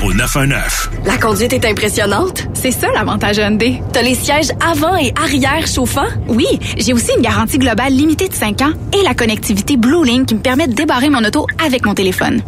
514-790-0919. 0.00 1.06
La 1.06 1.16
conduite 1.16 1.52
est 1.52 1.64
impressionnante. 1.64 2.48
C'est 2.54 2.72
ça 2.72 2.88
l'avantage 2.92 3.36
Hyundai. 3.36 3.80
T'as 3.92 4.02
les 4.02 4.16
sièges 4.16 4.50
avant 4.68 4.96
et 4.96 5.12
arrière 5.14 5.68
chauffants? 5.68 6.08
Oui, 6.26 6.46
j'ai 6.76 6.92
aussi 6.92 7.12
une 7.16 7.22
garantie 7.22 7.58
globale 7.58 7.92
limitée 7.92 8.28
de 8.28 8.34
5 8.34 8.60
ans 8.62 8.72
et 8.92 9.04
la 9.04 9.14
connectivité 9.14 9.76
Blue 9.76 10.04
Link 10.04 10.26
qui 10.26 10.34
me 10.34 10.40
permet 10.40 10.66
de 10.66 10.72
débarrer 10.72 11.08
mon 11.08 11.24
auto 11.24 11.46
avec 11.64 11.86
mon 11.86 11.94
téléphone. 11.94 12.42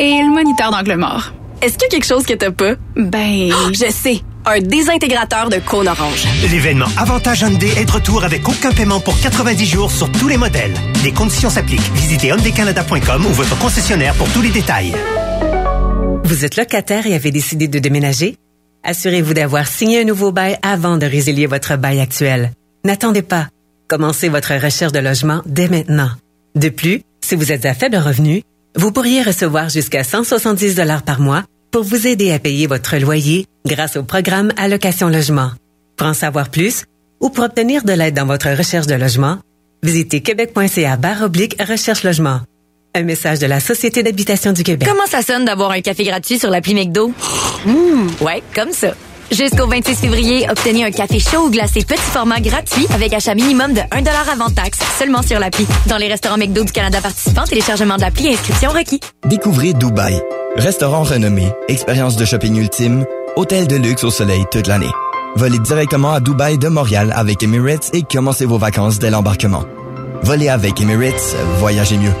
Et 0.00 0.20
le 0.20 0.34
moniteur 0.34 0.72
d'angle 0.72 0.96
mort. 0.96 1.32
Est-ce 1.62 1.74
qu'il 1.74 1.82
y 1.82 1.86
a 1.86 1.90
quelque 1.90 2.06
chose 2.06 2.26
que 2.26 2.34
t'as 2.34 2.50
pas? 2.50 2.74
Ben... 2.96 3.52
Oh, 3.52 3.68
je 3.72 3.88
sais 3.88 4.20
un 4.46 4.60
désintégrateur 4.60 5.48
de 5.48 5.58
cône 5.58 5.88
orange. 5.88 6.26
L'événement 6.50 6.86
Avantage 6.96 7.42
Hyundai 7.42 7.72
est 7.76 7.84
de 7.84 7.92
retour 7.92 8.24
avec 8.24 8.48
aucun 8.48 8.72
paiement 8.72 9.00
pour 9.00 9.18
90 9.20 9.66
jours 9.66 9.90
sur 9.90 10.10
tous 10.12 10.28
les 10.28 10.36
modèles. 10.36 10.74
Les 11.04 11.12
conditions 11.12 11.50
s'appliquent. 11.50 11.90
Visitez 11.94 12.28
hyundaicanada.com 12.28 13.26
ou 13.26 13.30
votre 13.30 13.58
concessionnaire 13.58 14.14
pour 14.14 14.30
tous 14.32 14.42
les 14.42 14.50
détails. 14.50 14.94
Vous 16.24 16.44
êtes 16.44 16.56
locataire 16.56 17.06
et 17.06 17.14
avez 17.14 17.30
décidé 17.30 17.68
de 17.68 17.78
déménager? 17.78 18.36
Assurez-vous 18.82 19.34
d'avoir 19.34 19.66
signé 19.66 20.00
un 20.00 20.04
nouveau 20.04 20.32
bail 20.32 20.58
avant 20.62 20.96
de 20.96 21.06
résilier 21.06 21.46
votre 21.46 21.76
bail 21.76 22.00
actuel. 22.00 22.52
N'attendez 22.84 23.22
pas. 23.22 23.48
Commencez 23.88 24.28
votre 24.28 24.54
recherche 24.54 24.92
de 24.92 25.00
logement 25.00 25.42
dès 25.44 25.68
maintenant. 25.68 26.10
De 26.54 26.68
plus, 26.68 27.02
si 27.20 27.34
vous 27.34 27.52
êtes 27.52 27.66
à 27.66 27.74
faible 27.74 27.96
revenu, 27.96 28.42
vous 28.76 28.92
pourriez 28.92 29.22
recevoir 29.22 29.68
jusqu'à 29.68 30.04
170 30.04 30.76
dollars 30.76 31.02
par 31.02 31.20
mois 31.20 31.44
pour 31.70 31.82
vous 31.82 32.06
aider 32.06 32.32
à 32.32 32.38
payer 32.38 32.66
votre 32.66 32.96
loyer 32.96 33.46
grâce 33.66 33.96
au 33.96 34.02
programme 34.02 34.52
Allocation 34.56 35.08
Logement. 35.08 35.52
Pour 35.96 36.06
en 36.06 36.14
savoir 36.14 36.48
plus 36.50 36.84
ou 37.20 37.30
pour 37.30 37.44
obtenir 37.44 37.84
de 37.84 37.92
l'aide 37.92 38.14
dans 38.14 38.26
votre 38.26 38.48
recherche 38.50 38.86
de 38.86 38.94
logement, 38.94 39.38
visitez 39.82 40.20
québec.ca 40.22 40.96
barre 40.96 41.22
oblique 41.22 41.56
recherche 41.62 42.02
logement. 42.02 42.40
Un 42.94 43.02
message 43.02 43.38
de 43.38 43.46
la 43.46 43.60
Société 43.60 44.02
d'habitation 44.02 44.52
du 44.52 44.64
Québec. 44.64 44.88
Comment 44.88 45.06
ça 45.06 45.22
sonne 45.22 45.44
d'avoir 45.44 45.70
un 45.70 45.80
café 45.80 46.02
gratuit 46.02 46.38
sur 46.38 46.50
l'appli 46.50 46.74
McDo? 46.74 47.12
Mmh, 47.66 48.24
ouais, 48.24 48.42
comme 48.54 48.72
ça. 48.72 48.94
Jusqu'au 49.30 49.68
26 49.68 49.94
février, 49.94 50.46
obtenez 50.50 50.84
un 50.84 50.90
café 50.90 51.20
chaud 51.20 51.46
ou 51.46 51.50
glacé 51.50 51.84
petit 51.84 52.00
format 52.00 52.40
gratuit 52.40 52.86
avec 52.92 53.12
achat 53.12 53.34
minimum 53.34 53.72
de 53.72 53.80
1$ 53.80 54.08
avant 54.32 54.50
taxe 54.50 54.80
seulement 54.98 55.22
sur 55.22 55.38
l'appli. 55.38 55.66
Dans 55.86 55.98
les 55.98 56.08
restaurants 56.08 56.36
McDo 56.36 56.64
du 56.64 56.72
Canada 56.72 57.00
participants, 57.00 57.44
téléchargement 57.44 57.96
de 57.96 58.00
l'appli 58.00 58.26
et 58.26 58.32
inscription 58.32 58.70
requis. 58.70 59.00
Découvrez 59.26 59.72
Dubaï. 59.72 60.20
Restaurant 60.56 61.04
renommé, 61.04 61.52
expérience 61.68 62.16
de 62.16 62.24
shopping 62.24 62.56
ultime, 62.56 63.04
hôtel 63.36 63.68
de 63.68 63.76
luxe 63.76 64.02
au 64.02 64.10
soleil 64.10 64.44
toute 64.50 64.66
l'année. 64.66 64.90
Volez 65.36 65.60
directement 65.60 66.10
à 66.10 66.18
Dubaï 66.18 66.58
de 66.58 66.66
Montréal 66.66 67.12
avec 67.14 67.40
Emirates 67.44 67.90
et 67.92 68.02
commencez 68.02 68.46
vos 68.46 68.58
vacances 68.58 68.98
dès 68.98 69.10
l'embarquement. 69.10 69.62
Volez 70.22 70.48
avec 70.48 70.80
Emirates, 70.80 71.36
voyagez 71.58 71.98
mieux. 71.98 72.12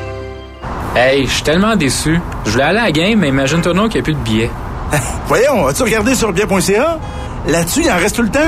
Hey, 0.94 1.26
je 1.26 1.32
suis 1.32 1.42
tellement 1.42 1.74
déçu. 1.74 2.20
Je 2.46 2.50
voulais 2.50 2.64
aller 2.64 2.78
à 2.78 2.84
la 2.84 2.92
game, 2.92 3.18
mais 3.18 3.28
imagine-toi 3.28 3.74
non 3.74 3.88
qu'il 3.88 3.94
n'y 3.94 4.00
a 4.00 4.04
plus 4.04 4.14
de 4.14 4.20
billets. 4.20 4.50
Voyons, 5.28 5.66
as-tu 5.66 5.82
regardé 5.82 6.14
sur 6.14 6.32
bien.ca? 6.32 6.98
Là-dessus, 7.46 7.82
il 7.84 7.90
en 7.90 7.96
reste 7.96 8.16
tout 8.16 8.22
le 8.22 8.30
temps? 8.30 8.40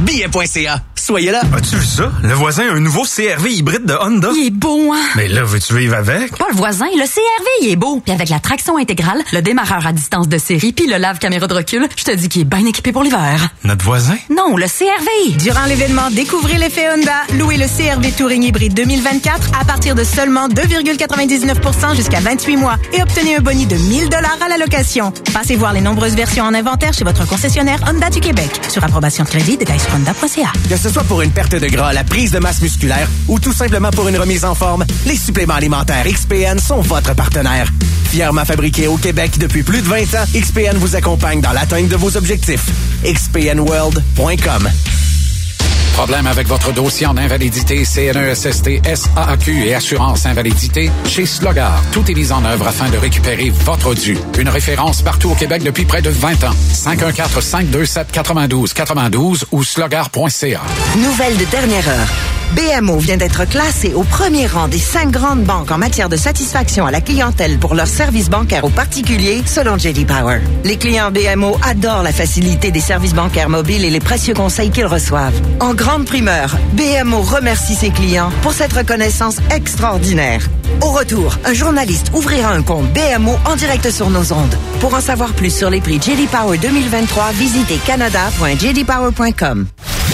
Billet.ca 0.00 0.80
soyez 1.00 1.30
là. 1.30 1.40
As-tu 1.56 1.76
vu 1.76 1.84
ça? 1.86 2.10
Le 2.22 2.34
voisin 2.34 2.64
a 2.68 2.72
un 2.74 2.80
nouveau 2.80 3.02
CRV 3.04 3.52
hybride 3.52 3.84
de 3.84 3.94
Honda. 3.94 4.30
Il 4.36 4.46
est 4.46 4.50
beau, 4.50 4.92
hein? 4.92 5.00
Mais 5.16 5.28
là, 5.28 5.44
veux-tu 5.44 5.74
vivre 5.76 5.94
avec? 5.96 6.36
Pas 6.36 6.46
le 6.50 6.56
voisin, 6.56 6.86
le 6.94 7.04
CRV, 7.06 7.46
il 7.62 7.70
est 7.70 7.76
beau. 7.76 8.00
Puis 8.04 8.12
avec 8.12 8.28
la 8.28 8.40
traction 8.40 8.76
intégrale, 8.76 9.22
le 9.32 9.40
démarreur 9.42 9.86
à 9.86 9.92
distance 9.92 10.28
de 10.28 10.38
série, 10.38 10.72
puis 10.72 10.86
le 10.86 10.96
lave-caméra 10.98 11.46
de 11.46 11.54
recul, 11.54 11.88
je 11.96 12.04
te 12.04 12.10
dis 12.14 12.28
qu'il 12.28 12.42
est 12.42 12.44
bien 12.44 12.64
équipé 12.66 12.92
pour 12.92 13.02
l'hiver. 13.02 13.48
Notre 13.64 13.84
voisin? 13.84 14.16
Non, 14.30 14.56
le 14.56 14.66
CRV. 14.66 15.36
Durant 15.38 15.64
l'événement 15.66 16.10
Découvrez 16.10 16.58
l'effet 16.58 16.88
Honda, 16.94 17.22
louez 17.38 17.56
le 17.56 17.66
CRV 17.66 18.12
Touring 18.12 18.42
hybride 18.42 18.74
2024 18.74 19.50
à 19.60 19.64
partir 19.64 19.94
de 19.94 20.04
seulement 20.04 20.48
2,99% 20.48 21.94
jusqu'à 21.96 22.20
28 22.20 22.56
mois 22.56 22.76
et 22.92 23.02
obtenez 23.02 23.36
un 23.36 23.40
boni 23.40 23.66
de 23.66 23.76
1000 23.76 24.08
dollars 24.08 24.38
à 24.44 24.48
la 24.48 24.58
location. 24.58 25.12
Passez 25.32 25.56
voir 25.56 25.72
les 25.72 25.80
nombreuses 25.80 26.14
versions 26.14 26.44
en 26.44 26.54
inventaire 26.54 26.92
chez 26.92 27.04
votre 27.04 27.26
concessionnaire 27.26 27.78
Honda 27.86 28.10
du 28.10 28.20
Québec. 28.20 28.50
Sur 28.68 28.82
approbation 28.84 29.24
de 29.24 29.28
crédit, 29.28 29.56
détails 29.56 29.80
sur 29.80 29.94
honda.ca. 29.94 30.52
Ce 30.88 30.94
soit 30.94 31.04
pour 31.04 31.20
une 31.20 31.32
perte 31.32 31.54
de 31.54 31.66
gras, 31.66 31.92
la 31.92 32.02
prise 32.02 32.30
de 32.30 32.38
masse 32.38 32.62
musculaire 32.62 33.06
ou 33.28 33.38
tout 33.38 33.52
simplement 33.52 33.90
pour 33.90 34.08
une 34.08 34.16
remise 34.16 34.46
en 34.46 34.54
forme, 34.54 34.86
les 35.04 35.16
suppléments 35.16 35.52
alimentaires 35.52 36.06
XPN 36.06 36.58
sont 36.58 36.80
votre 36.80 37.14
partenaire. 37.14 37.70
Fièrement 38.04 38.46
fabriqués 38.46 38.88
au 38.88 38.96
Québec 38.96 39.32
depuis 39.38 39.62
plus 39.62 39.82
de 39.82 39.86
20 39.86 40.14
ans, 40.14 40.24
XPN 40.34 40.78
vous 40.78 40.96
accompagne 40.96 41.42
dans 41.42 41.52
l'atteinte 41.52 41.88
de 41.88 41.96
vos 41.96 42.16
objectifs. 42.16 42.64
XPNWorld.com 43.04 44.70
Problème 45.98 46.28
avec 46.28 46.46
votre 46.46 46.72
dossier 46.72 47.08
en 47.08 47.16
invalidité, 47.16 47.84
CNESST, 47.84 48.70
SAAQ 48.94 49.66
et 49.66 49.74
assurance 49.74 50.26
invalidité? 50.26 50.92
Chez 51.08 51.26
Slogar, 51.26 51.82
tout 51.90 52.08
est 52.08 52.14
mis 52.14 52.30
en 52.30 52.44
œuvre 52.44 52.68
afin 52.68 52.88
de 52.88 52.96
récupérer 52.96 53.50
votre 53.50 53.94
dû. 53.94 54.16
Une 54.38 54.48
référence 54.48 55.02
partout 55.02 55.30
au 55.30 55.34
Québec 55.34 55.64
depuis 55.64 55.86
près 55.86 56.00
de 56.00 56.10
20 56.10 56.44
ans. 56.44 56.54
514-527-92-92 56.72 59.46
ou 59.50 59.64
slogar.ca. 59.64 60.60
Nouvelle 60.98 61.36
de 61.36 61.44
dernière 61.46 61.88
heure. 61.88 62.06
BMO 62.52 62.98
vient 62.98 63.18
d'être 63.18 63.44
classé 63.44 63.92
au 63.92 64.04
premier 64.04 64.46
rang 64.46 64.68
des 64.68 64.78
cinq 64.78 65.10
grandes 65.10 65.44
banques 65.44 65.70
en 65.70 65.76
matière 65.76 66.08
de 66.08 66.16
satisfaction 66.16 66.86
à 66.86 66.90
la 66.90 67.02
clientèle 67.02 67.58
pour 67.58 67.74
leurs 67.74 67.88
services 67.88 68.30
bancaires 68.30 68.64
aux 68.64 68.70
particuliers, 68.70 69.42
selon 69.44 69.76
JD 69.76 70.06
Power. 70.06 70.40
Les 70.64 70.78
clients 70.78 71.10
BMO 71.10 71.58
adorent 71.62 72.02
la 72.02 72.12
facilité 72.12 72.70
des 72.70 72.80
services 72.80 73.12
bancaires 73.12 73.50
mobiles 73.50 73.84
et 73.84 73.90
les 73.90 74.00
précieux 74.00 74.32
conseils 74.32 74.70
qu'ils 74.70 74.86
reçoivent. 74.86 75.38
En 75.60 75.74
grande 75.88 76.04
primeur, 76.04 76.54
BMO 76.74 77.22
remercie 77.22 77.74
ses 77.74 77.88
clients 77.88 78.30
pour 78.42 78.52
cette 78.52 78.74
reconnaissance 78.74 79.38
extraordinaire. 79.50 80.46
Au 80.82 80.90
retour, 80.90 81.38
un 81.46 81.54
journaliste 81.54 82.10
ouvrira 82.12 82.50
un 82.50 82.62
compte 82.62 82.92
BMO 82.92 83.34
en 83.46 83.56
direct 83.56 83.90
sur 83.90 84.10
nos 84.10 84.30
ondes. 84.34 84.54
Pour 84.80 84.92
en 84.92 85.00
savoir 85.00 85.32
plus 85.32 85.56
sur 85.56 85.70
les 85.70 85.80
prix 85.80 85.98
JD 85.98 86.28
Power 86.30 86.58
2023, 86.58 87.30
visitez 87.32 87.78
canada.jdpower.com. 87.86 89.66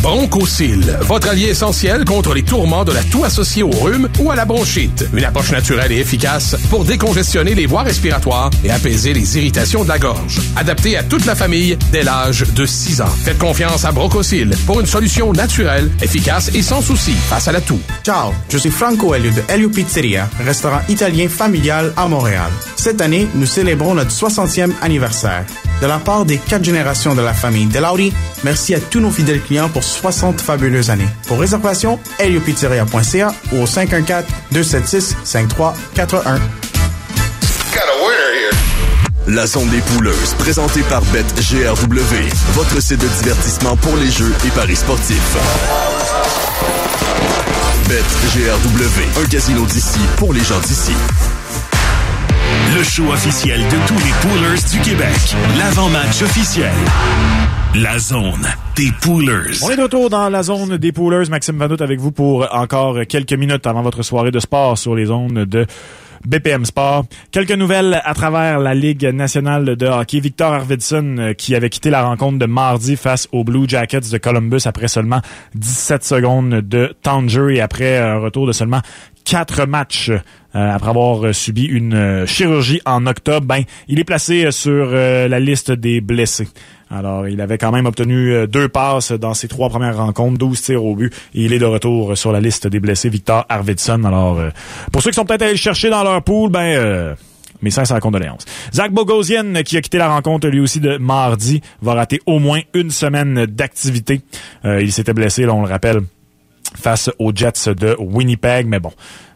Bronchocil, 0.05 0.99
votre 1.01 1.31
allié 1.31 1.47
essentiel 1.47 2.05
contre 2.05 2.35
les 2.35 2.43
tourments 2.43 2.85
de 2.85 2.93
la 2.93 3.03
toux 3.05 3.25
associée 3.25 3.63
au 3.63 3.71
rhume 3.71 4.07
ou 4.19 4.31
à 4.31 4.37
la 4.37 4.45
bronchite. 4.45 5.09
Une 5.15 5.25
approche 5.25 5.51
naturelle 5.51 5.93
et 5.93 6.01
efficace 6.01 6.57
pour 6.69 6.85
décongestionner 6.85 7.55
les 7.55 7.65
voies 7.65 7.85
respiratoires 7.85 8.51
et 8.63 8.71
apaiser 8.71 9.15
les 9.15 9.39
irritations 9.39 9.83
de 9.83 9.89
la 9.89 9.99
gorge. 9.99 10.43
Adapté 10.57 10.99
à 10.99 11.05
toute 11.05 11.25
la 11.25 11.35
famille 11.35 11.79
dès 11.91 12.03
l'âge 12.03 12.45
de 12.55 12.67
6 12.67 13.01
ans. 13.01 13.09
Faites 13.25 13.39
confiance 13.39 13.87
à 13.87 13.93
Bronchocil 13.93 14.55
pour 14.67 14.79
une 14.79 14.87
solution 14.87 15.33
naturelle, 15.33 15.91
efficace 16.03 16.51
et 16.55 16.61
sans 16.61 16.83
souci 16.83 17.13
face 17.13 17.49
à 17.49 17.53
la 17.53 17.63
toux. 17.63 17.81
Ciao, 18.05 18.35
je 18.51 18.59
suis 18.59 18.71
Franco 18.71 19.15
Elio 19.15 19.31
de 19.31 19.41
Elio 19.49 19.71
Pizzeria, 19.71 20.29
restaurant 20.45 20.83
italien 20.91 21.29
familial 21.31 21.95
à 21.97 22.09
Montréal. 22.09 22.51
Cette 22.77 23.01
année, 23.01 23.27
nous 23.35 23.47
célébrons 23.47 23.95
notre 23.95 24.11
60e 24.11 24.73
anniversaire. 24.83 25.47
De 25.81 25.87
la 25.87 25.99
part 25.99 26.25
des 26.27 26.37
quatre 26.37 26.65
générations 26.65 27.15
de 27.15 27.23
la 27.23 27.33
famille 27.33 27.67
Delauri, 27.67 28.13
merci 28.45 28.75
à 28.75 28.81
tous 28.81 29.01
nos 29.01 29.11
fidèles 29.11 29.41
clients 29.41 29.69
pour 29.69 29.83
60 29.95 30.41
fabuleuses 30.41 30.91
années. 30.91 31.07
Pour 31.27 31.39
réservation, 31.39 32.01
heliopizzeria.ca 32.19 33.33
ou 33.53 33.63
au 33.63 33.67
514-276-5341. 33.67 36.41
La 39.27 39.47
zone 39.47 39.71
des 39.71 39.81
pouleuses, 39.81 40.35
présentée 40.39 40.83
par 40.83 41.01
BetGRW, 41.07 42.29
votre 42.53 42.83
site 42.83 43.01
de 43.01 43.09
divertissement 43.09 43.75
pour 43.77 43.97
les 43.97 44.11
jeux 44.11 44.35
et 44.47 44.51
paris 44.51 44.77
sportifs. 44.77 45.39
BetGRW, 47.89 49.23
un 49.23 49.27
casino 49.27 49.65
d'ici 49.65 49.99
pour 50.19 50.35
les 50.35 50.45
gens 50.45 50.61
d'ici. 50.61 50.93
Le 52.77 52.83
show 52.83 53.11
officiel 53.13 53.63
de 53.63 53.77
tous 53.87 53.99
les 54.05 54.13
poolers 54.21 54.63
du 54.71 54.81
Québec. 54.81 55.35
L'avant-match 55.59 56.21
officiel. 56.21 56.75
La 57.83 57.99
zone 57.99 58.47
des 58.77 58.93
poolers. 59.03 59.61
On 59.65 59.69
est 59.69 59.77
de 59.77 59.83
retour 59.83 60.09
dans 60.09 60.29
la 60.29 60.45
zone 60.45 60.77
des 60.77 60.93
poolers. 60.93 61.29
Maxime 61.29 61.59
Vanout 61.59 61.81
avec 61.81 61.99
vous 61.99 62.13
pour 62.13 62.47
encore 62.55 63.01
quelques 63.09 63.33
minutes 63.33 63.67
avant 63.67 63.83
votre 63.83 64.05
soirée 64.05 64.31
de 64.31 64.39
sport 64.39 64.79
sur 64.79 64.95
les 64.95 65.07
zones 65.07 65.45
de 65.45 65.67
BPM 66.25 66.65
Sport. 66.65 67.07
Quelques 67.33 67.51
nouvelles 67.51 68.01
à 68.05 68.15
travers 68.15 68.61
la 68.61 68.75
Ligue 68.75 69.07
nationale 69.07 69.75
de 69.75 69.87
hockey. 69.87 70.21
Victor 70.21 70.53
Arvidsson, 70.53 71.17
euh, 71.19 71.33
qui 71.33 71.57
avait 71.57 71.69
quitté 71.69 71.91
la 71.91 72.05
rencontre 72.05 72.39
de 72.39 72.47
mardi 72.47 72.95
face 72.95 73.27
aux 73.33 73.43
Blue 73.43 73.69
Jackets 73.69 74.09
de 74.13 74.19
Columbus 74.19 74.63
après 74.67 74.87
seulement 74.87 75.21
17 75.57 76.05
secondes 76.05 76.61
de 76.61 76.95
temps 77.03 77.27
et 77.27 77.61
après 77.61 77.99
un 77.99 78.19
retour 78.19 78.47
de 78.47 78.53
seulement 78.53 78.83
quatre 79.25 79.67
matchs 79.67 80.11
euh, 80.11 80.21
après 80.53 80.91
avoir 80.91 81.35
subi 81.35 81.65
une 81.65 82.25
chirurgie 82.27 82.81
en 82.85 83.07
octobre, 83.07 83.47
ben, 83.47 83.63
il 83.89 83.99
est 83.99 84.05
placé 84.05 84.53
sur 84.53 84.91
euh, 84.93 85.27
la 85.27 85.41
liste 85.41 85.73
des 85.73 86.01
blessés. 86.01 86.47
Alors, 86.95 87.27
il 87.27 87.41
avait 87.41 87.59
quand 87.59 87.73
même 87.73 87.87
obtenu 87.87 88.33
euh, 88.33 88.47
deux 88.47 88.69
passes 88.69 89.11
dans 89.11 89.35
ses 89.35 89.49
trois 89.49 89.69
premières 89.69 89.97
rencontres, 89.97 90.39
12 90.39 90.63
tirs 90.63 90.85
au 90.85 90.95
but, 90.95 91.13
et 91.35 91.45
il 91.45 91.53
est 91.53 91.59
de 91.59 91.65
retour 91.65 92.17
sur 92.17 92.31
la 92.31 92.41
liste 92.41 92.69
des 92.69 92.79
blessés, 92.79 93.09
Victor 93.09 93.45
Arvidsson. 93.49 94.05
Alors, 94.05 94.39
pour 94.93 95.03
ceux 95.03 95.11
qui 95.11 95.17
sont 95.17 95.25
peut-être 95.25 95.43
allés 95.43 95.57
chercher 95.57 95.91
dans 95.91 96.05
leur 96.05 96.23
pool, 96.23 96.51
ben... 96.51 96.77
Euh, 96.77 97.15
mes 97.63 97.71
sincères 97.71 98.01
condoléances. 98.01 98.45
Zach 98.75 98.93
Bogosian, 98.93 99.63
qui 99.65 99.79
a 99.79 99.81
quitté 99.81 99.97
la 99.97 100.09
rencontre 100.09 100.49
lui 100.49 100.61
aussi 100.61 100.81
de 100.81 100.99
mardi, 100.99 101.63
va 101.81 101.95
rater 101.95 102.21
au 102.27 102.39
moins 102.39 102.61
une 102.75 102.91
semaine 102.91 103.47
d'activité. 103.47 104.21
il 104.65 104.93
s'était 104.93 105.15
blessé, 105.15 105.47
là, 105.47 105.55
on 105.55 105.63
le 105.63 105.69
rappelle, 105.69 106.01
face 106.77 107.11
aux 107.19 107.33
Jets 107.35 107.73
de 107.75 107.97
Winnipeg, 107.99 108.67
mais 108.67 108.81
bon. 108.81 108.91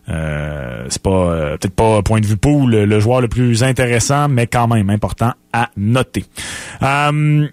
Euh, 0.08 0.86
c'est 0.88 1.02
pas 1.02 1.10
euh, 1.10 1.56
peut-être 1.58 1.74
pas 1.74 2.02
point 2.02 2.20
de 2.20 2.26
vue 2.26 2.36
pool 2.36 2.70
le, 2.70 2.84
le, 2.86 3.00
joueur 3.00 3.20
le 3.20 3.28
plus 3.28 3.62
intéressant, 3.62 4.28
mais 4.28 4.46
quand 4.46 4.68
même 4.68 4.90
important 4.90 5.32
à 5.52 5.70
noter. 5.76 6.24
Euh, 6.82 7.48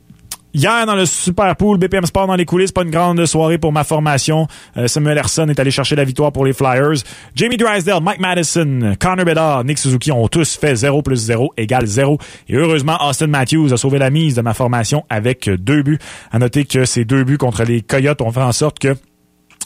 Hier, 0.56 0.86
dans 0.86 0.96
le 0.96 1.06
Super 1.06 1.54
Pool, 1.58 1.78
BPM 1.78 2.06
Sport 2.06 2.28
dans 2.28 2.36
les 2.38 2.46
coulisses, 2.46 2.72
pas 2.72 2.84
une 2.84 2.90
grande 2.90 3.26
soirée 3.26 3.58
pour 3.58 3.74
ma 3.74 3.84
formation. 3.84 4.48
Euh, 4.78 4.88
Samuel 4.88 5.18
Herson 5.18 5.50
est 5.50 5.60
allé 5.60 5.70
chercher 5.70 5.98
la 5.98 6.06
victoire 6.06 6.32
pour 6.32 6.46
les 6.46 6.54
Flyers. 6.54 7.04
Jamie 7.36 7.58
Drysdale, 7.58 8.02
Mike 8.02 8.22
Madison, 8.22 8.96
Connor 8.98 9.26
Bedard, 9.26 9.66
Nick 9.66 9.78
Suzuki 9.78 10.14
ont 10.14 10.30
tous 10.30 10.56
fait 10.56 10.78
0 10.78 11.02
plus 11.02 11.18
0 11.18 11.52
égale 11.58 11.88
0. 11.88 12.18
Et 12.48 12.56
heureusement, 12.56 12.96
Austin 13.02 13.28
Matthews 13.28 13.74
a 13.74 13.76
sauvé 13.76 14.00
la 14.00 14.10
mise 14.10 14.36
de 14.36 14.42
ma 14.42 14.54
formation 14.54 15.04
avec 15.10 15.50
deux 15.50 15.84
buts. 15.84 16.00
À 16.32 16.40
noter 16.40 16.64
que 16.64 16.86
ces 16.86 17.04
deux 17.04 17.26
buts 17.26 17.38
contre 17.38 17.66
les 17.66 17.82
Coyotes 17.82 18.22
ont 18.22 18.32
fait 18.32 18.40
en 18.42 18.54
sorte 18.54 18.80
que 18.80 18.96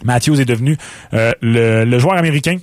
Matthews 0.04 0.42
est 0.42 0.46
devenu 0.46 0.76
euh, 1.14 1.34
le, 1.44 1.86
le 1.86 2.00
joueur 2.00 2.16
américain 2.18 2.58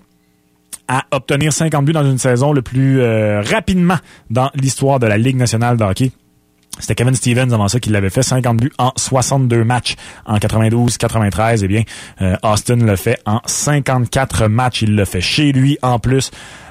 à 0.88 1.04
obtenir 1.10 1.52
50 1.52 1.84
buts 1.84 1.92
dans 1.92 2.04
une 2.04 2.18
saison 2.18 2.52
le 2.52 2.62
plus 2.62 3.00
euh, 3.00 3.42
rapidement 3.42 3.98
dans 4.30 4.50
l'histoire 4.54 4.98
de 4.98 5.06
la 5.06 5.18
Ligue 5.18 5.36
nationale 5.36 5.76
de 5.76 5.84
hockey. 5.84 6.12
C'était 6.78 6.94
Kevin 6.94 7.14
Stevens 7.14 7.52
avant 7.52 7.68
ça 7.68 7.80
qui 7.80 7.88
l'avait 7.90 8.10
fait 8.10 8.22
50 8.22 8.58
buts 8.58 8.72
en 8.78 8.92
62 8.96 9.64
matchs 9.64 9.96
en 10.26 10.36
92-93. 10.36 11.60
Eh 11.62 11.68
bien, 11.68 11.82
euh, 12.20 12.36
Austin 12.42 12.76
le 12.76 12.96
fait 12.96 13.18
en 13.24 13.40
54 13.46 14.48
matchs. 14.48 14.82
Il 14.82 14.94
le 14.94 15.04
fait 15.06 15.22
chez 15.22 15.52
lui 15.52 15.78
en 15.82 15.98
plus. 15.98 16.30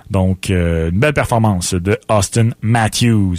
Donc, 0.09 0.49
euh, 0.49 0.89
une 0.91 0.99
belle 0.99 1.13
performance 1.13 1.73
de 1.73 1.97
Austin 2.09 2.49
Matthews. 2.61 3.37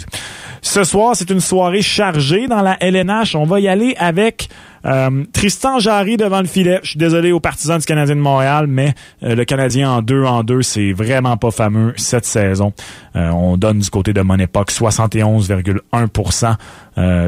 Ce 0.61 0.83
soir, 0.83 1.15
c'est 1.15 1.29
une 1.29 1.39
soirée 1.39 1.81
chargée 1.81 2.47
dans 2.47 2.61
la 2.61 2.77
LNH. 2.81 3.35
On 3.35 3.45
va 3.45 3.59
y 3.59 3.67
aller 3.67 3.95
avec 3.97 4.49
euh, 4.85 5.23
Tristan 5.33 5.79
Jarry 5.79 6.17
devant 6.17 6.41
le 6.41 6.47
filet. 6.47 6.79
Je 6.83 6.89
suis 6.91 6.99
désolé 6.99 7.31
aux 7.31 7.39
partisans 7.39 7.79
du 7.79 7.85
Canadien 7.85 8.15
de 8.15 8.21
Montréal, 8.21 8.67
mais 8.67 8.93
euh, 9.23 9.35
le 9.35 9.45
Canadien 9.45 9.91
en 9.91 10.01
2 10.01 10.23
en 10.25 10.43
2, 10.43 10.61
c'est 10.61 10.91
vraiment 10.91 11.37
pas 11.37 11.51
fameux 11.51 11.93
cette 11.95 12.25
saison. 12.25 12.73
On 13.15 13.57
donne 13.57 13.79
du 13.79 13.89
côté 13.89 14.13
de 14.13 14.21
mon 14.21 14.37
époque 14.37 14.71
71,1% 14.71 16.55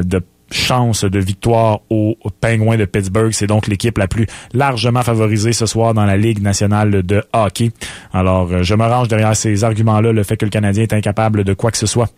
de 0.04 0.22
chance 0.50 1.04
de 1.04 1.18
victoire 1.18 1.80
aux 1.90 2.16
Penguins 2.40 2.76
de 2.76 2.84
Pittsburgh. 2.84 3.32
C'est 3.32 3.46
donc 3.46 3.66
l'équipe 3.66 3.96
la 3.98 4.08
plus 4.08 4.26
largement 4.52 5.02
favorisée 5.02 5.52
ce 5.52 5.66
soir 5.66 5.94
dans 5.94 6.04
la 6.04 6.16
Ligue 6.16 6.42
nationale 6.42 7.02
de 7.02 7.22
hockey. 7.32 7.70
Alors, 8.12 8.62
je 8.62 8.74
me 8.74 8.84
range 8.84 9.08
derrière 9.08 9.34
ces 9.36 9.64
arguments-là, 9.64 10.12
le 10.12 10.22
fait 10.22 10.36
que 10.36 10.44
le 10.44 10.50
Canadien 10.50 10.82
est 10.82 10.92
incapable 10.92 11.44
de 11.44 11.54
quoi 11.54 11.70
que 11.70 11.78
ce 11.78 11.86
soit 11.86 12.10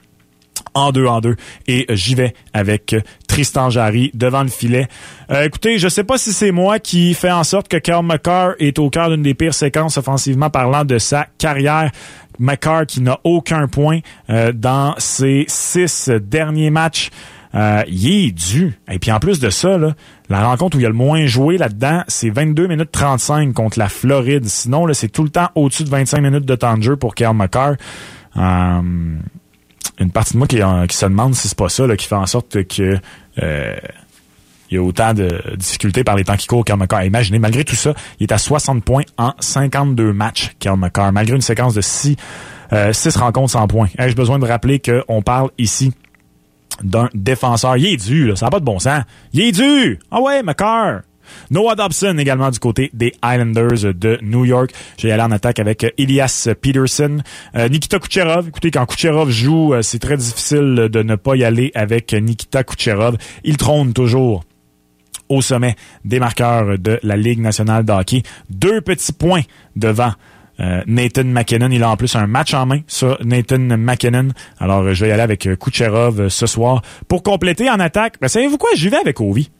en 0.74 0.92
deux 0.92 1.06
en 1.06 1.20
deux 1.20 1.36
et 1.66 1.86
j'y 1.90 2.14
vais 2.14 2.34
avec 2.52 2.96
Tristan 3.28 3.70
Jarry 3.70 4.10
devant 4.14 4.42
le 4.42 4.48
filet. 4.48 4.88
Euh, 5.30 5.44
écoutez, 5.44 5.78
je 5.78 5.88
sais 5.88 6.04
pas 6.04 6.18
si 6.18 6.32
c'est 6.32 6.50
moi 6.50 6.78
qui 6.78 7.14
fait 7.14 7.30
en 7.30 7.44
sorte 7.44 7.68
que 7.68 7.76
Carl 7.76 8.04
McCarr 8.04 8.54
est 8.58 8.78
au 8.78 8.90
cœur 8.90 9.10
d'une 9.10 9.22
des 9.22 9.34
pires 9.34 9.54
séquences 9.54 9.98
offensivement 9.98 10.50
parlant 10.50 10.84
de 10.84 10.98
sa 10.98 11.26
carrière. 11.38 11.90
McCarr 12.38 12.86
qui 12.86 13.00
n'a 13.00 13.18
aucun 13.24 13.68
point 13.68 14.00
euh, 14.30 14.52
dans 14.52 14.94
ses 14.98 15.44
six 15.48 16.10
derniers 16.10 16.70
matchs. 16.70 17.10
Euh, 17.54 17.82
il 17.86 18.08
est 18.08 18.30
dû. 18.32 18.78
Et 18.90 18.98
puis 18.98 19.12
en 19.12 19.20
plus 19.20 19.38
de 19.38 19.50
ça, 19.50 19.76
là, 19.76 19.94
la 20.28 20.44
rencontre 20.44 20.76
où 20.76 20.80
il 20.80 20.84
y 20.84 20.86
a 20.86 20.88
le 20.88 20.94
moins 20.94 21.26
joué 21.26 21.58
là-dedans, 21.58 22.02
c'est 22.08 22.30
22 22.30 22.66
minutes 22.66 22.90
35 22.90 23.52
contre 23.52 23.78
la 23.78 23.88
Floride. 23.88 24.46
Sinon, 24.46 24.86
là, 24.86 24.94
c'est 24.94 25.08
tout 25.08 25.22
le 25.22 25.28
temps 25.28 25.50
au-dessus 25.54 25.84
de 25.84 25.90
25 25.90 26.20
minutes 26.20 26.46
de 26.46 26.54
temps 26.54 26.76
de 26.78 26.82
jeu 26.82 26.96
pour 26.96 27.14
Kyle 27.14 27.34
McCarr. 27.34 27.74
Euh, 28.36 28.80
une 29.98 30.10
partie 30.10 30.32
de 30.32 30.38
moi 30.38 30.46
qui, 30.46 30.60
qui 30.88 30.96
se 30.96 31.06
demande 31.06 31.34
si 31.34 31.48
c'est 31.48 31.58
pas 31.58 31.68
ça 31.68 31.86
là, 31.86 31.96
qui 31.96 32.06
fait 32.06 32.14
en 32.14 32.26
sorte 32.26 32.64
que 32.64 32.98
euh, 33.42 33.76
il 34.70 34.76
y 34.76 34.78
a 34.78 34.82
autant 34.82 35.12
de 35.12 35.42
difficultés 35.56 36.02
par 36.02 36.16
les 36.16 36.24
temps 36.24 36.36
qui 36.36 36.46
courent 36.46 36.64
Kel 36.64 36.76
McCarr. 36.76 37.04
Imaginez, 37.04 37.38
malgré 37.38 37.62
tout 37.62 37.76
ça, 37.76 37.92
il 38.18 38.24
est 38.24 38.32
à 38.32 38.38
60 38.38 38.82
points 38.82 39.02
en 39.18 39.34
52 39.38 40.14
matchs, 40.14 40.52
Kel 40.58 40.76
McCarr, 40.76 41.12
malgré 41.12 41.36
une 41.36 41.42
séquence 41.42 41.74
de 41.74 41.82
6 41.82 42.16
euh, 42.72 42.92
rencontres 43.16 43.52
sans 43.52 43.66
points. 43.68 43.88
Ai-je 43.98 44.16
besoin 44.16 44.38
de 44.38 44.46
rappeler 44.46 44.80
qu'on 44.80 45.20
parle 45.20 45.50
ici 45.58 45.92
d'un 46.82 47.08
défenseur. 47.14 47.76
Il 47.76 47.86
est 47.86 47.96
dû, 47.96 48.28
là, 48.28 48.36
ça 48.36 48.46
n'a 48.46 48.50
pas 48.50 48.60
de 48.60 48.64
bon 48.64 48.78
sens. 48.78 49.02
Il! 49.32 49.98
Ah 50.10 50.20
ouais, 50.20 50.42
McCarr! 50.42 51.02
Noah 51.50 51.74
Dobson 51.74 52.16
également 52.18 52.50
du 52.50 52.58
côté 52.58 52.90
des 52.92 53.14
Islanders 53.24 53.94
de 53.94 54.18
New 54.22 54.44
York. 54.44 54.72
J'ai 54.96 55.12
allé 55.12 55.22
en 55.22 55.30
attaque 55.30 55.58
avec 55.58 55.86
Elias 55.98 56.48
Peterson. 56.60 57.18
Euh, 57.54 57.68
Nikita 57.68 57.98
Kucherov. 57.98 58.48
Écoutez, 58.48 58.70
quand 58.70 58.86
Kucherov 58.86 59.30
joue, 59.30 59.74
euh, 59.74 59.82
c'est 59.82 59.98
très 59.98 60.16
difficile 60.16 60.88
de 60.90 61.02
ne 61.02 61.16
pas 61.16 61.36
y 61.36 61.44
aller 61.44 61.70
avec 61.74 62.12
Nikita 62.12 62.64
Kucherov. 62.64 63.16
Il 63.44 63.56
trône 63.56 63.92
toujours 63.92 64.44
au 65.28 65.40
sommet 65.40 65.76
des 66.04 66.18
marqueurs 66.18 66.78
de 66.78 66.98
la 67.02 67.16
Ligue 67.16 67.40
nationale 67.40 67.84
de 67.84 67.92
hockey. 67.92 68.22
Deux 68.50 68.80
petits 68.80 69.12
points 69.12 69.42
devant 69.76 70.12
euh, 70.60 70.82
Nathan 70.86 71.24
McKinnon, 71.24 71.70
il 71.70 71.82
a 71.82 71.90
en 71.90 71.96
plus 71.96 72.14
un 72.16 72.26
match 72.26 72.54
en 72.54 72.66
main 72.66 72.80
sur 72.86 73.18
Nathan 73.24 73.58
McKinnon. 73.58 74.28
Alors, 74.58 74.92
je 74.92 75.04
vais 75.04 75.10
y 75.10 75.12
aller 75.12 75.22
avec 75.22 75.48
Kucherov 75.58 76.28
ce 76.28 76.46
soir. 76.46 76.82
Pour 77.08 77.22
compléter 77.22 77.70
en 77.70 77.80
attaque, 77.80 78.16
ben, 78.20 78.28
savez-vous 78.28 78.58
quoi? 78.58 78.70
J'y 78.74 78.88
vais 78.88 78.98
avec 78.98 79.20
Ovi 79.20 79.50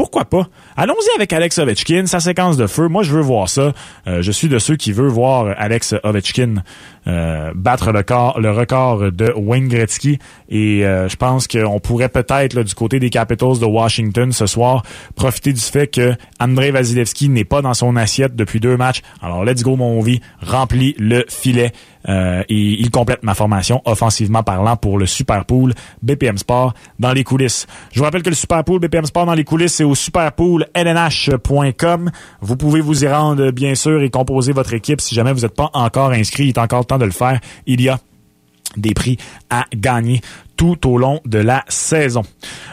pourquoi 0.00 0.24
pas? 0.24 0.48
Allons-y 0.78 1.14
avec 1.14 1.30
Alex 1.30 1.58
Ovechkin, 1.58 2.06
sa 2.06 2.20
séquence 2.20 2.56
de 2.56 2.66
feu. 2.66 2.88
Moi, 2.88 3.02
je 3.02 3.12
veux 3.12 3.20
voir 3.20 3.50
ça. 3.50 3.74
Euh, 4.06 4.22
je 4.22 4.32
suis 4.32 4.48
de 4.48 4.58
ceux 4.58 4.76
qui 4.76 4.92
veulent 4.92 5.10
voir 5.10 5.54
Alex 5.58 5.94
Ovechkin 6.04 6.62
euh, 7.06 7.52
battre 7.54 7.92
le, 7.92 8.50
record 8.50 9.12
de 9.12 9.30
Wayne 9.36 9.68
Gretzky. 9.68 10.18
Et 10.48 10.86
euh, 10.86 11.06
je 11.06 11.16
pense 11.16 11.46
qu'on 11.46 11.80
pourrait 11.80 12.08
peut-être, 12.08 12.62
du 12.62 12.74
côté 12.74 12.98
des 12.98 13.10
Capitals 13.10 13.58
de 13.58 13.66
Washington 13.66 14.32
ce 14.32 14.46
soir, 14.46 14.84
profiter 15.16 15.52
du 15.52 15.60
fait 15.60 15.88
que 15.88 16.14
Andrei 16.40 16.70
Vasilevski 16.70 17.28
n'est 17.28 17.44
pas 17.44 17.60
dans 17.60 17.74
son 17.74 17.94
assiette 17.96 18.34
depuis 18.34 18.58
deux 18.58 18.78
matchs. 18.78 19.02
Alors, 19.20 19.44
let's 19.44 19.62
go, 19.62 19.76
mon 19.76 20.00
vie. 20.00 20.22
Remplis 20.40 20.94
le 20.98 21.26
filet. 21.28 21.72
Euh, 22.08 22.42
et 22.48 22.80
il 22.80 22.90
complète 22.90 23.22
ma 23.22 23.34
formation 23.34 23.82
offensivement 23.84 24.42
parlant 24.42 24.76
pour 24.76 24.98
le 24.98 25.06
Super 25.06 25.44
Pool 25.44 25.74
BPM 26.02 26.38
Sport 26.38 26.74
dans 26.98 27.12
les 27.12 27.22
coulisses. 27.24 27.66
Je 27.92 27.98
vous 27.98 28.04
rappelle 28.04 28.22
que 28.22 28.30
le 28.30 28.36
Super 28.36 28.64
Pool 28.64 28.80
BPM 28.80 29.04
Sport 29.04 29.26
dans 29.26 29.34
les 29.34 29.44
coulisses, 29.44 29.74
c'est 29.74 29.84
au 29.84 29.94
superpoollnh.com. 29.94 32.10
Vous 32.40 32.56
pouvez 32.56 32.80
vous 32.80 33.04
y 33.04 33.08
rendre, 33.08 33.50
bien 33.50 33.74
sûr, 33.74 34.00
et 34.02 34.10
composer 34.10 34.52
votre 34.52 34.72
équipe 34.74 35.00
si 35.00 35.14
jamais 35.14 35.32
vous 35.32 35.40
n'êtes 35.40 35.54
pas 35.54 35.70
encore 35.74 36.12
inscrit. 36.12 36.44
Il 36.44 36.50
est 36.50 36.58
encore 36.58 36.86
temps 36.86 36.98
de 36.98 37.04
le 37.04 37.10
faire. 37.10 37.40
Il 37.66 37.80
y 37.80 37.88
a 37.88 37.98
des 38.76 38.94
prix 38.94 39.16
à 39.48 39.64
gagner 39.74 40.20
tout 40.56 40.86
au 40.86 40.98
long 40.98 41.20
de 41.24 41.38
la 41.38 41.64
saison. 41.68 42.22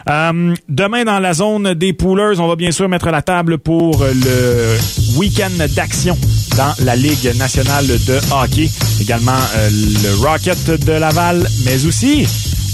Euh, 0.08 0.54
demain, 0.68 1.04
dans 1.04 1.18
la 1.18 1.32
zone 1.32 1.72
des 1.74 1.94
poolers, 1.94 2.38
on 2.38 2.46
va 2.46 2.54
bien 2.56 2.70
sûr 2.70 2.88
mettre 2.88 3.08
la 3.10 3.22
table 3.22 3.58
pour 3.58 4.04
le 4.04 4.78
week-end 5.18 5.50
d'action 5.74 6.16
dans 6.56 6.74
la 6.84 6.96
Ligue 6.96 7.34
nationale 7.36 7.86
de 7.86 8.18
hockey. 8.30 8.68
Également 9.00 9.32
euh, 9.56 9.70
le 9.70 10.22
Rocket 10.22 10.84
de 10.84 10.92
Laval, 10.92 11.46
mais 11.64 11.86
aussi 11.86 12.26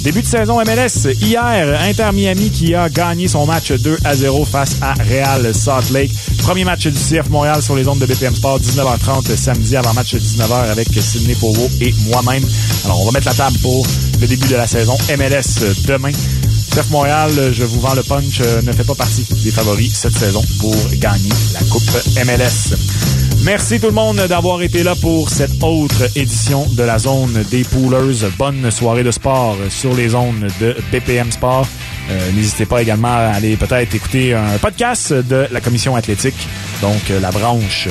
Début 0.04 0.20
de 0.20 0.26
saison 0.26 0.62
MLS, 0.62 1.10
hier, 1.18 1.80
Inter 1.80 2.10
Miami 2.12 2.50
qui 2.50 2.74
a 2.74 2.90
gagné 2.90 3.26
son 3.26 3.46
match 3.46 3.72
2 3.72 3.96
à 4.04 4.14
0 4.14 4.44
face 4.44 4.76
à 4.82 4.92
Real 4.92 5.54
Salt 5.54 5.90
Lake. 5.94 6.12
Premier 6.42 6.62
match 6.62 6.86
du 6.86 6.92
CF 6.92 7.30
Montréal 7.30 7.62
sur 7.62 7.74
les 7.74 7.88
ondes 7.88 8.00
de 8.00 8.04
BPM 8.04 8.34
Sport, 8.34 8.60
19h30 8.60 9.34
samedi 9.34 9.74
avant 9.76 9.94
match 9.94 10.14
19h 10.14 10.70
avec 10.70 10.88
Sidney 10.92 11.34
Povo 11.34 11.70
et 11.80 11.94
moi-même. 12.10 12.44
Alors, 12.84 13.00
on 13.00 13.06
va 13.06 13.12
mettre 13.12 13.28
la 13.28 13.34
table 13.34 13.56
pour 13.62 13.86
le 14.20 14.26
début 14.26 14.46
de 14.46 14.56
la 14.56 14.66
saison 14.66 14.94
MLS 15.16 15.64
demain. 15.86 16.12
CF 16.12 16.90
Montréal, 16.90 17.30
je 17.54 17.64
vous 17.64 17.80
vends 17.80 17.94
le 17.94 18.02
punch, 18.02 18.40
ne 18.62 18.72
fait 18.72 18.84
pas 18.84 18.94
partie 18.94 19.24
des 19.42 19.50
favoris 19.52 19.90
cette 19.94 20.18
saison 20.18 20.44
pour 20.60 20.76
gagner 20.98 21.30
la 21.54 21.60
Coupe 21.70 21.90
MLS. 22.26 23.23
Merci 23.44 23.78
tout 23.78 23.88
le 23.88 23.92
monde 23.92 24.16
d'avoir 24.26 24.62
été 24.62 24.82
là 24.82 24.94
pour 25.00 25.28
cette 25.28 25.62
autre 25.62 26.04
édition 26.16 26.66
de 26.72 26.82
la 26.82 26.98
zone 26.98 27.44
des 27.50 27.62
poolers. 27.64 28.26
Bonne 28.38 28.70
soirée 28.70 29.04
de 29.04 29.10
sport 29.10 29.56
sur 29.68 29.94
les 29.94 30.08
zones 30.10 30.48
de 30.60 30.74
BPM 30.90 31.30
Sport. 31.30 31.66
Euh, 32.10 32.32
N'hésitez 32.32 32.64
pas 32.64 32.80
également 32.80 33.12
à 33.12 33.34
aller 33.34 33.56
peut-être 33.56 33.94
écouter 33.94 34.32
un 34.32 34.56
podcast 34.62 35.12
de 35.12 35.46
la 35.50 35.60
commission 35.60 35.94
athlétique, 35.94 36.34
donc 36.80 37.10
euh, 37.10 37.20
la 37.20 37.30
branche 37.30 37.88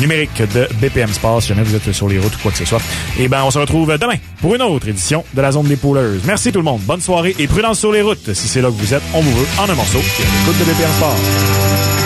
numérique 0.00 0.42
de 0.54 0.68
BPM 0.80 1.12
Sport, 1.12 1.40
si 1.42 1.48
jamais 1.50 1.62
vous 1.62 1.76
êtes 1.76 1.92
sur 1.92 2.08
les 2.08 2.18
routes 2.18 2.34
ou 2.34 2.38
quoi 2.40 2.50
que 2.50 2.58
ce 2.58 2.64
soit. 2.64 2.82
Et 3.18 3.28
ben, 3.28 3.42
on 3.44 3.50
se 3.52 3.58
retrouve 3.60 3.96
demain 3.96 4.16
pour 4.40 4.56
une 4.56 4.62
autre 4.62 4.88
édition 4.88 5.24
de 5.34 5.40
la 5.40 5.52
zone 5.52 5.68
des 5.68 5.76
poolers. 5.76 6.18
Merci 6.24 6.50
tout 6.50 6.58
le 6.58 6.64
monde. 6.64 6.80
Bonne 6.82 7.00
soirée 7.00 7.36
et 7.38 7.46
prudence 7.46 7.78
sur 7.78 7.92
les 7.92 8.02
routes. 8.02 8.32
Si 8.34 8.48
c'est 8.48 8.60
là 8.60 8.68
que 8.68 8.74
vous 8.74 8.92
êtes, 8.92 9.02
on 9.14 9.20
vous 9.20 9.36
veut 9.36 9.46
en 9.58 9.68
un 9.70 9.74
morceau. 9.74 9.98
Écoute 9.98 10.58
de 10.58 10.64
BPM 10.64 10.90
Sport. 10.96 11.99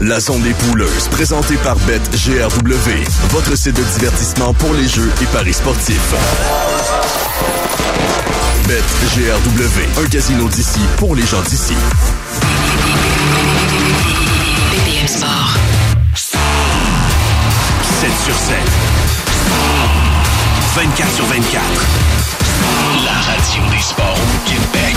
La 0.00 0.20
zone 0.20 0.42
des 0.42 0.52
pouleuses, 0.52 1.08
présentée 1.10 1.56
par 1.56 1.74
BetGRW, 1.76 2.90
votre 3.30 3.56
site 3.56 3.76
de 3.76 3.82
divertissement 3.98 4.52
pour 4.54 4.74
les 4.74 4.86
jeux 4.86 5.10
et 5.22 5.26
paris 5.26 5.54
sportifs. 5.54 6.14
BetGRW, 8.68 10.04
un 10.04 10.08
casino 10.08 10.48
d'ici 10.48 10.80
pour 10.98 11.14
les 11.14 11.24
gens 11.24 11.40
d'ici. 11.42 11.74
BPM 14.70 15.08
Sport. 15.08 15.56
7 16.14 18.10
sur 18.24 18.34
7. 18.34 18.56
24 20.74 21.14
sur 21.14 21.24
24. 21.24 21.62
La 23.04 23.12
radio 23.12 23.62
des 23.74 23.82
sports 23.82 24.14
au 24.14 24.48
Québec. 24.48 24.96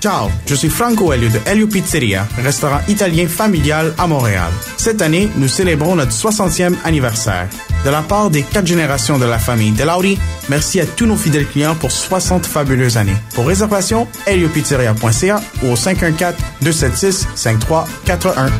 Ciao, 0.00 0.30
je 0.46 0.54
suis 0.54 0.68
Franco 0.68 1.12
Elio 1.12 1.28
de 1.28 1.40
Elio 1.44 1.66
Pizzeria, 1.66 2.26
restaurant 2.42 2.80
italien 2.88 3.26
familial 3.26 3.92
à 3.98 4.06
Montréal. 4.06 4.50
Cette 4.76 5.02
année, 5.02 5.28
nous 5.36 5.48
célébrons 5.48 5.96
notre 5.96 6.12
60e 6.12 6.74
anniversaire. 6.84 7.48
De 7.84 7.90
la 7.90 8.02
part 8.02 8.30
des 8.30 8.42
quatre 8.42 8.66
générations 8.66 9.18
de 9.18 9.24
la 9.24 9.38
famille 9.38 9.72
Delauri, 9.72 10.18
merci 10.48 10.80
à 10.80 10.86
tous 10.86 11.06
nos 11.06 11.16
fidèles 11.16 11.48
clients 11.48 11.74
pour 11.74 11.90
60 11.90 12.46
fabuleuses 12.46 12.96
années. 12.96 13.16
Pour 13.34 13.46
réservation, 13.46 14.06
heliopizzeria.ca 14.26 15.40
ou 15.62 15.72
au 15.72 15.74
514-276-5341. 15.74 18.50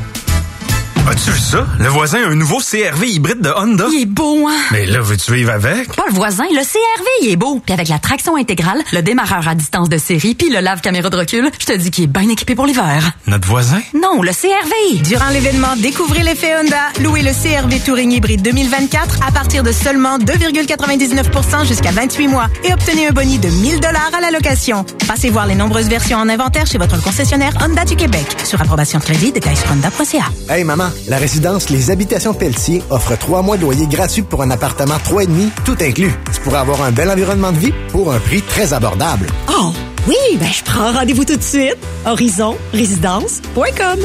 As-tu 1.11 1.31
vu 1.31 1.39
ça? 1.39 1.67
Le 1.79 1.89
voisin 1.89 2.23
a 2.23 2.27
un 2.27 2.35
nouveau 2.35 2.59
CRV 2.59 3.09
hybride 3.09 3.41
de 3.41 3.49
Honda. 3.49 3.87
Il 3.91 4.03
est 4.03 4.05
beau, 4.05 4.47
hein? 4.47 4.59
Mais 4.73 4.85
là, 4.85 5.01
veux-tu 5.01 5.33
vivre 5.33 5.51
avec? 5.51 5.97
Pas 5.97 6.05
le 6.07 6.13
voisin, 6.13 6.45
le 6.51 6.61
CRV, 6.61 7.07
il 7.23 7.31
est 7.31 7.37
beau. 7.37 7.63
Puis 7.65 7.73
avec 7.73 7.89
la 7.89 7.99
traction 7.99 8.37
intégrale, 8.37 8.83
le 8.93 9.01
démarreur 9.01 9.49
à 9.49 9.55
distance 9.55 9.89
de 9.89 9.97
série, 9.97 10.35
puis 10.35 10.51
le 10.51 10.61
lave-caméra 10.61 11.09
de 11.09 11.17
recul, 11.17 11.51
je 11.59 11.65
te 11.65 11.73
dis 11.73 11.91
qu'il 11.91 12.05
est 12.05 12.09
bien 12.09 12.29
équipé 12.29 12.55
pour 12.55 12.67
l'hiver. 12.67 13.13
Notre 13.27 13.49
voisin? 13.49 13.81
Non, 13.95 14.21
le 14.21 14.33
CRV. 14.33 15.03
Durant 15.03 15.31
l'événement 15.31 15.77
Découvrez 15.79 16.23
l'effet 16.23 16.53
Honda, 16.61 16.91
louez 17.03 17.23
le 17.23 17.31
CRV 17.33 17.81
Touring 17.81 18.13
hybride 18.13 18.43
2024 18.43 19.21
à 19.27 19.33
partir 19.33 19.63
de 19.63 19.73
seulement 19.73 20.19
2,99% 20.19 21.67
jusqu'à 21.67 21.91
28 21.91 22.29
mois 22.29 22.49
et 22.65 22.73
obtenez 22.75 23.07
un 23.09 23.13
boni 23.13 23.39
de 23.39 23.49
1000 23.49 23.81
dollars 23.81 24.11
à 24.15 24.21
la 24.21 24.31
location. 24.31 24.85
Passez 25.09 25.31
voir 25.31 25.47
les 25.47 25.55
nombreuses 25.55 25.89
versions 25.89 26.19
en 26.19 26.29
inventaire 26.29 26.67
chez 26.67 26.77
votre 26.77 27.03
concessionnaire 27.03 27.55
Honda 27.63 27.87
du 27.87 27.97
Québec. 27.97 28.27
Sur 28.45 28.61
approbation 28.61 28.99
de 28.99 29.05
crédit 29.05 29.33
de 29.33 29.39
Honda.ca. 29.39 30.27
Hey 30.55 30.65
maman, 30.65 30.91
la 31.09 31.17
résidence 31.17 31.71
Les 31.71 31.91
Habitations 31.91 32.35
Pelletier 32.35 32.83
offre 32.91 33.17
trois 33.17 33.41
mois 33.41 33.57
de 33.57 33.63
loyer 33.63 33.87
gratuit 33.87 34.21
pour 34.21 34.43
un 34.43 34.51
appartement 34.51 34.97
3,5, 34.97 35.49
tout 35.65 35.79
inclus. 35.81 36.13
Tu 36.35 36.41
pourras 36.43 36.61
avoir 36.61 36.83
un 36.83 36.93
bel 36.93 37.09
environnement 37.09 37.53
de 37.53 37.57
vie 37.57 37.73
pour 37.89 38.13
un 38.13 38.19
prix 38.19 38.43
très 38.43 38.75
abordable. 38.75 39.29
Oh, 39.49 39.73
oui, 40.07 40.37
ben 40.39 40.53
je 40.53 40.63
prends 40.63 40.93
rendez-vous 40.93 41.25
tout 41.25 41.37
de 41.37 41.43
suite. 41.43 41.79
Horizonrésidence.com 42.05 44.01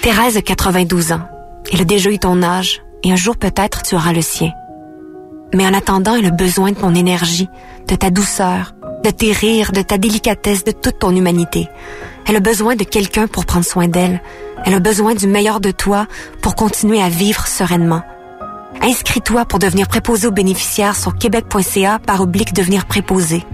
Thérèse 0.00 0.38
a 0.38 0.42
92 0.42 1.12
ans. 1.12 1.20
Elle 1.70 1.82
a 1.82 1.84
déjà 1.84 2.08
eu 2.08 2.18
ton 2.18 2.42
âge 2.42 2.80
et 3.02 3.12
un 3.12 3.16
jour 3.16 3.36
peut-être 3.36 3.82
tu 3.82 3.94
auras 3.94 4.14
le 4.14 4.22
sien. 4.22 4.52
Mais 5.52 5.66
en 5.66 5.74
attendant, 5.74 6.16
elle 6.16 6.24
a 6.24 6.30
besoin 6.30 6.72
de 6.72 6.76
ton 6.76 6.94
énergie, 6.94 7.50
de 7.88 7.94
ta 7.94 8.08
douceur, 8.08 8.74
de 9.04 9.10
tes 9.10 9.32
rires, 9.32 9.70
de 9.72 9.82
ta 9.82 9.98
délicatesse, 9.98 10.64
de 10.64 10.72
toute 10.72 10.98
ton 10.98 11.14
humanité. 11.14 11.68
Elle 12.26 12.36
a 12.36 12.40
besoin 12.40 12.74
de 12.74 12.84
quelqu'un 12.84 13.26
pour 13.26 13.44
prendre 13.44 13.64
soin 13.64 13.86
d'elle. 13.86 14.20
Elle 14.64 14.74
a 14.74 14.80
besoin 14.80 15.14
du 15.14 15.26
meilleur 15.26 15.60
de 15.60 15.70
toi 15.70 16.06
pour 16.40 16.54
continuer 16.54 17.00
à 17.02 17.10
vivre 17.10 17.46
sereinement. 17.46 18.02
Inscris-toi 18.82 19.44
pour 19.44 19.58
devenir 19.58 19.88
préposé 19.88 20.26
aux 20.26 20.32
bénéficiaires 20.32 20.96
sur 20.96 21.16
québec.ca 21.16 21.98
par 21.98 22.22
oblique 22.22 22.54
devenir 22.54 22.86
préposé. 22.86 23.44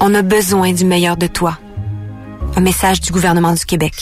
On 0.00 0.12
a 0.12 0.22
besoin 0.22 0.72
du 0.72 0.84
meilleur 0.84 1.16
de 1.16 1.28
toi. 1.28 1.56
Un 2.56 2.60
message 2.60 3.00
du 3.00 3.12
gouvernement 3.12 3.52
du 3.52 3.64
Québec. 3.64 3.94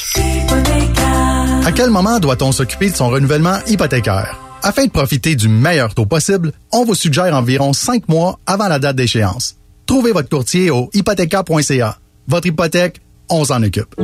À 1.64 1.72
quel 1.72 1.90
moment 1.90 2.18
doit-on 2.18 2.50
s'occuper 2.50 2.90
de 2.90 2.96
son 2.96 3.08
renouvellement 3.08 3.58
hypothécaire? 3.66 4.38
Afin 4.62 4.86
de 4.86 4.90
profiter 4.90 5.36
du 5.36 5.48
meilleur 5.48 5.94
taux 5.94 6.06
possible, 6.06 6.52
on 6.72 6.84
vous 6.84 6.94
suggère 6.94 7.34
environ 7.34 7.72
5 7.72 8.08
mois 8.08 8.38
avant 8.46 8.68
la 8.68 8.78
date 8.78 8.96
d'échéance. 8.96 9.56
Trouvez 9.92 10.12
votre 10.12 10.30
courtier 10.30 10.70
au 10.70 10.88
hypothéca.ca. 10.94 11.98
Votre 12.26 12.46
hypothèque, 12.46 13.02
on 13.28 13.44
s'en 13.44 13.62
occupe. 13.62 13.94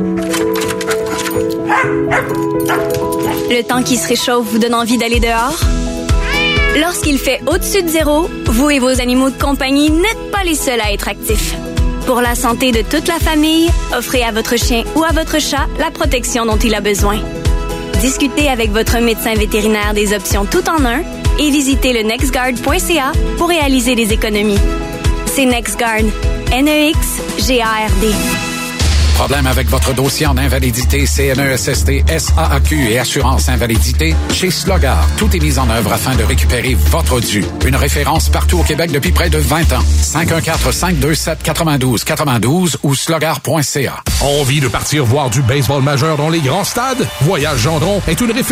Le 3.49 3.63
temps 3.63 3.81
qui 3.81 3.97
se 3.97 4.07
réchauffe 4.07 4.45
vous 4.45 4.59
donne 4.59 4.75
envie 4.75 4.99
d'aller 4.99 5.19
dehors? 5.19 5.59
Lorsqu'il 6.79 7.17
fait 7.17 7.41
au-dessus 7.47 7.81
de 7.81 7.87
zéro, 7.87 8.29
vous 8.45 8.69
et 8.69 8.77
vos 8.77 9.01
animaux 9.01 9.31
de 9.31 9.41
compagnie 9.41 9.89
n'êtes 9.89 10.31
pas 10.31 10.43
les 10.43 10.53
seuls 10.53 10.79
à 10.79 10.93
être 10.93 11.07
actifs. 11.07 11.55
Pour 12.05 12.21
la 12.21 12.35
santé 12.35 12.71
de 12.71 12.83
toute 12.83 13.07
la 13.07 13.17
famille, 13.17 13.71
offrez 13.97 14.21
à 14.21 14.31
votre 14.31 14.57
chien 14.57 14.83
ou 14.95 15.03
à 15.03 15.11
votre 15.11 15.41
chat 15.41 15.67
la 15.79 15.89
protection 15.89 16.45
dont 16.45 16.57
il 16.57 16.75
a 16.75 16.81
besoin. 16.81 17.17
Discutez 17.99 18.47
avec 18.47 18.69
votre 18.69 18.99
médecin 18.99 19.33
vétérinaire 19.33 19.95
des 19.95 20.13
options 20.13 20.45
tout 20.45 20.69
en 20.69 20.85
un 20.85 21.01
et 21.39 21.49
visitez 21.49 21.93
le 21.93 22.03
nextguard.ca 22.07 23.11
pour 23.39 23.47
réaliser 23.47 23.95
des 23.95 24.13
économies. 24.13 24.59
C'est 25.35 25.45
NextGuard. 25.45 26.05
N-E-X-G-A-R-D. 26.51 28.13
Problème 29.19 29.47
avec 29.47 29.67
votre 29.67 29.93
dossier 29.93 30.27
en 30.27 30.37
invalidité, 30.37 31.05
CNESST, 31.05 32.07
SAAQ 32.07 32.89
et 32.89 32.99
assurance 32.99 33.49
invalidité? 33.49 34.15
Chez 34.31 34.49
Slogar, 34.49 35.05
tout 35.17 35.35
est 35.35 35.41
mis 35.41 35.59
en 35.59 35.69
œuvre 35.69 35.91
afin 35.91 36.15
de 36.15 36.23
récupérer 36.23 36.73
votre 36.73 37.19
dû. 37.19 37.43
Une 37.65 37.75
référence 37.75 38.29
partout 38.29 38.59
au 38.59 38.63
Québec 38.63 38.93
depuis 38.93 39.11
près 39.11 39.29
de 39.29 39.37
20 39.37 39.73
ans. 39.73 39.83
514-527-92-92 40.01 42.05
92 42.05 42.77
ou 42.83 42.95
slogar.ca. 42.95 44.03
Envie 44.21 44.61
de 44.61 44.69
partir 44.69 45.03
voir 45.03 45.29
du 45.29 45.41
baseball 45.41 45.83
majeur 45.83 46.15
dans 46.15 46.29
les 46.29 46.39
grands 46.39 46.63
stades? 46.63 47.05
Voyage 47.21 47.59
Gendron 47.59 48.01
est 48.07 48.21
une 48.21 48.31
référence 48.31 48.47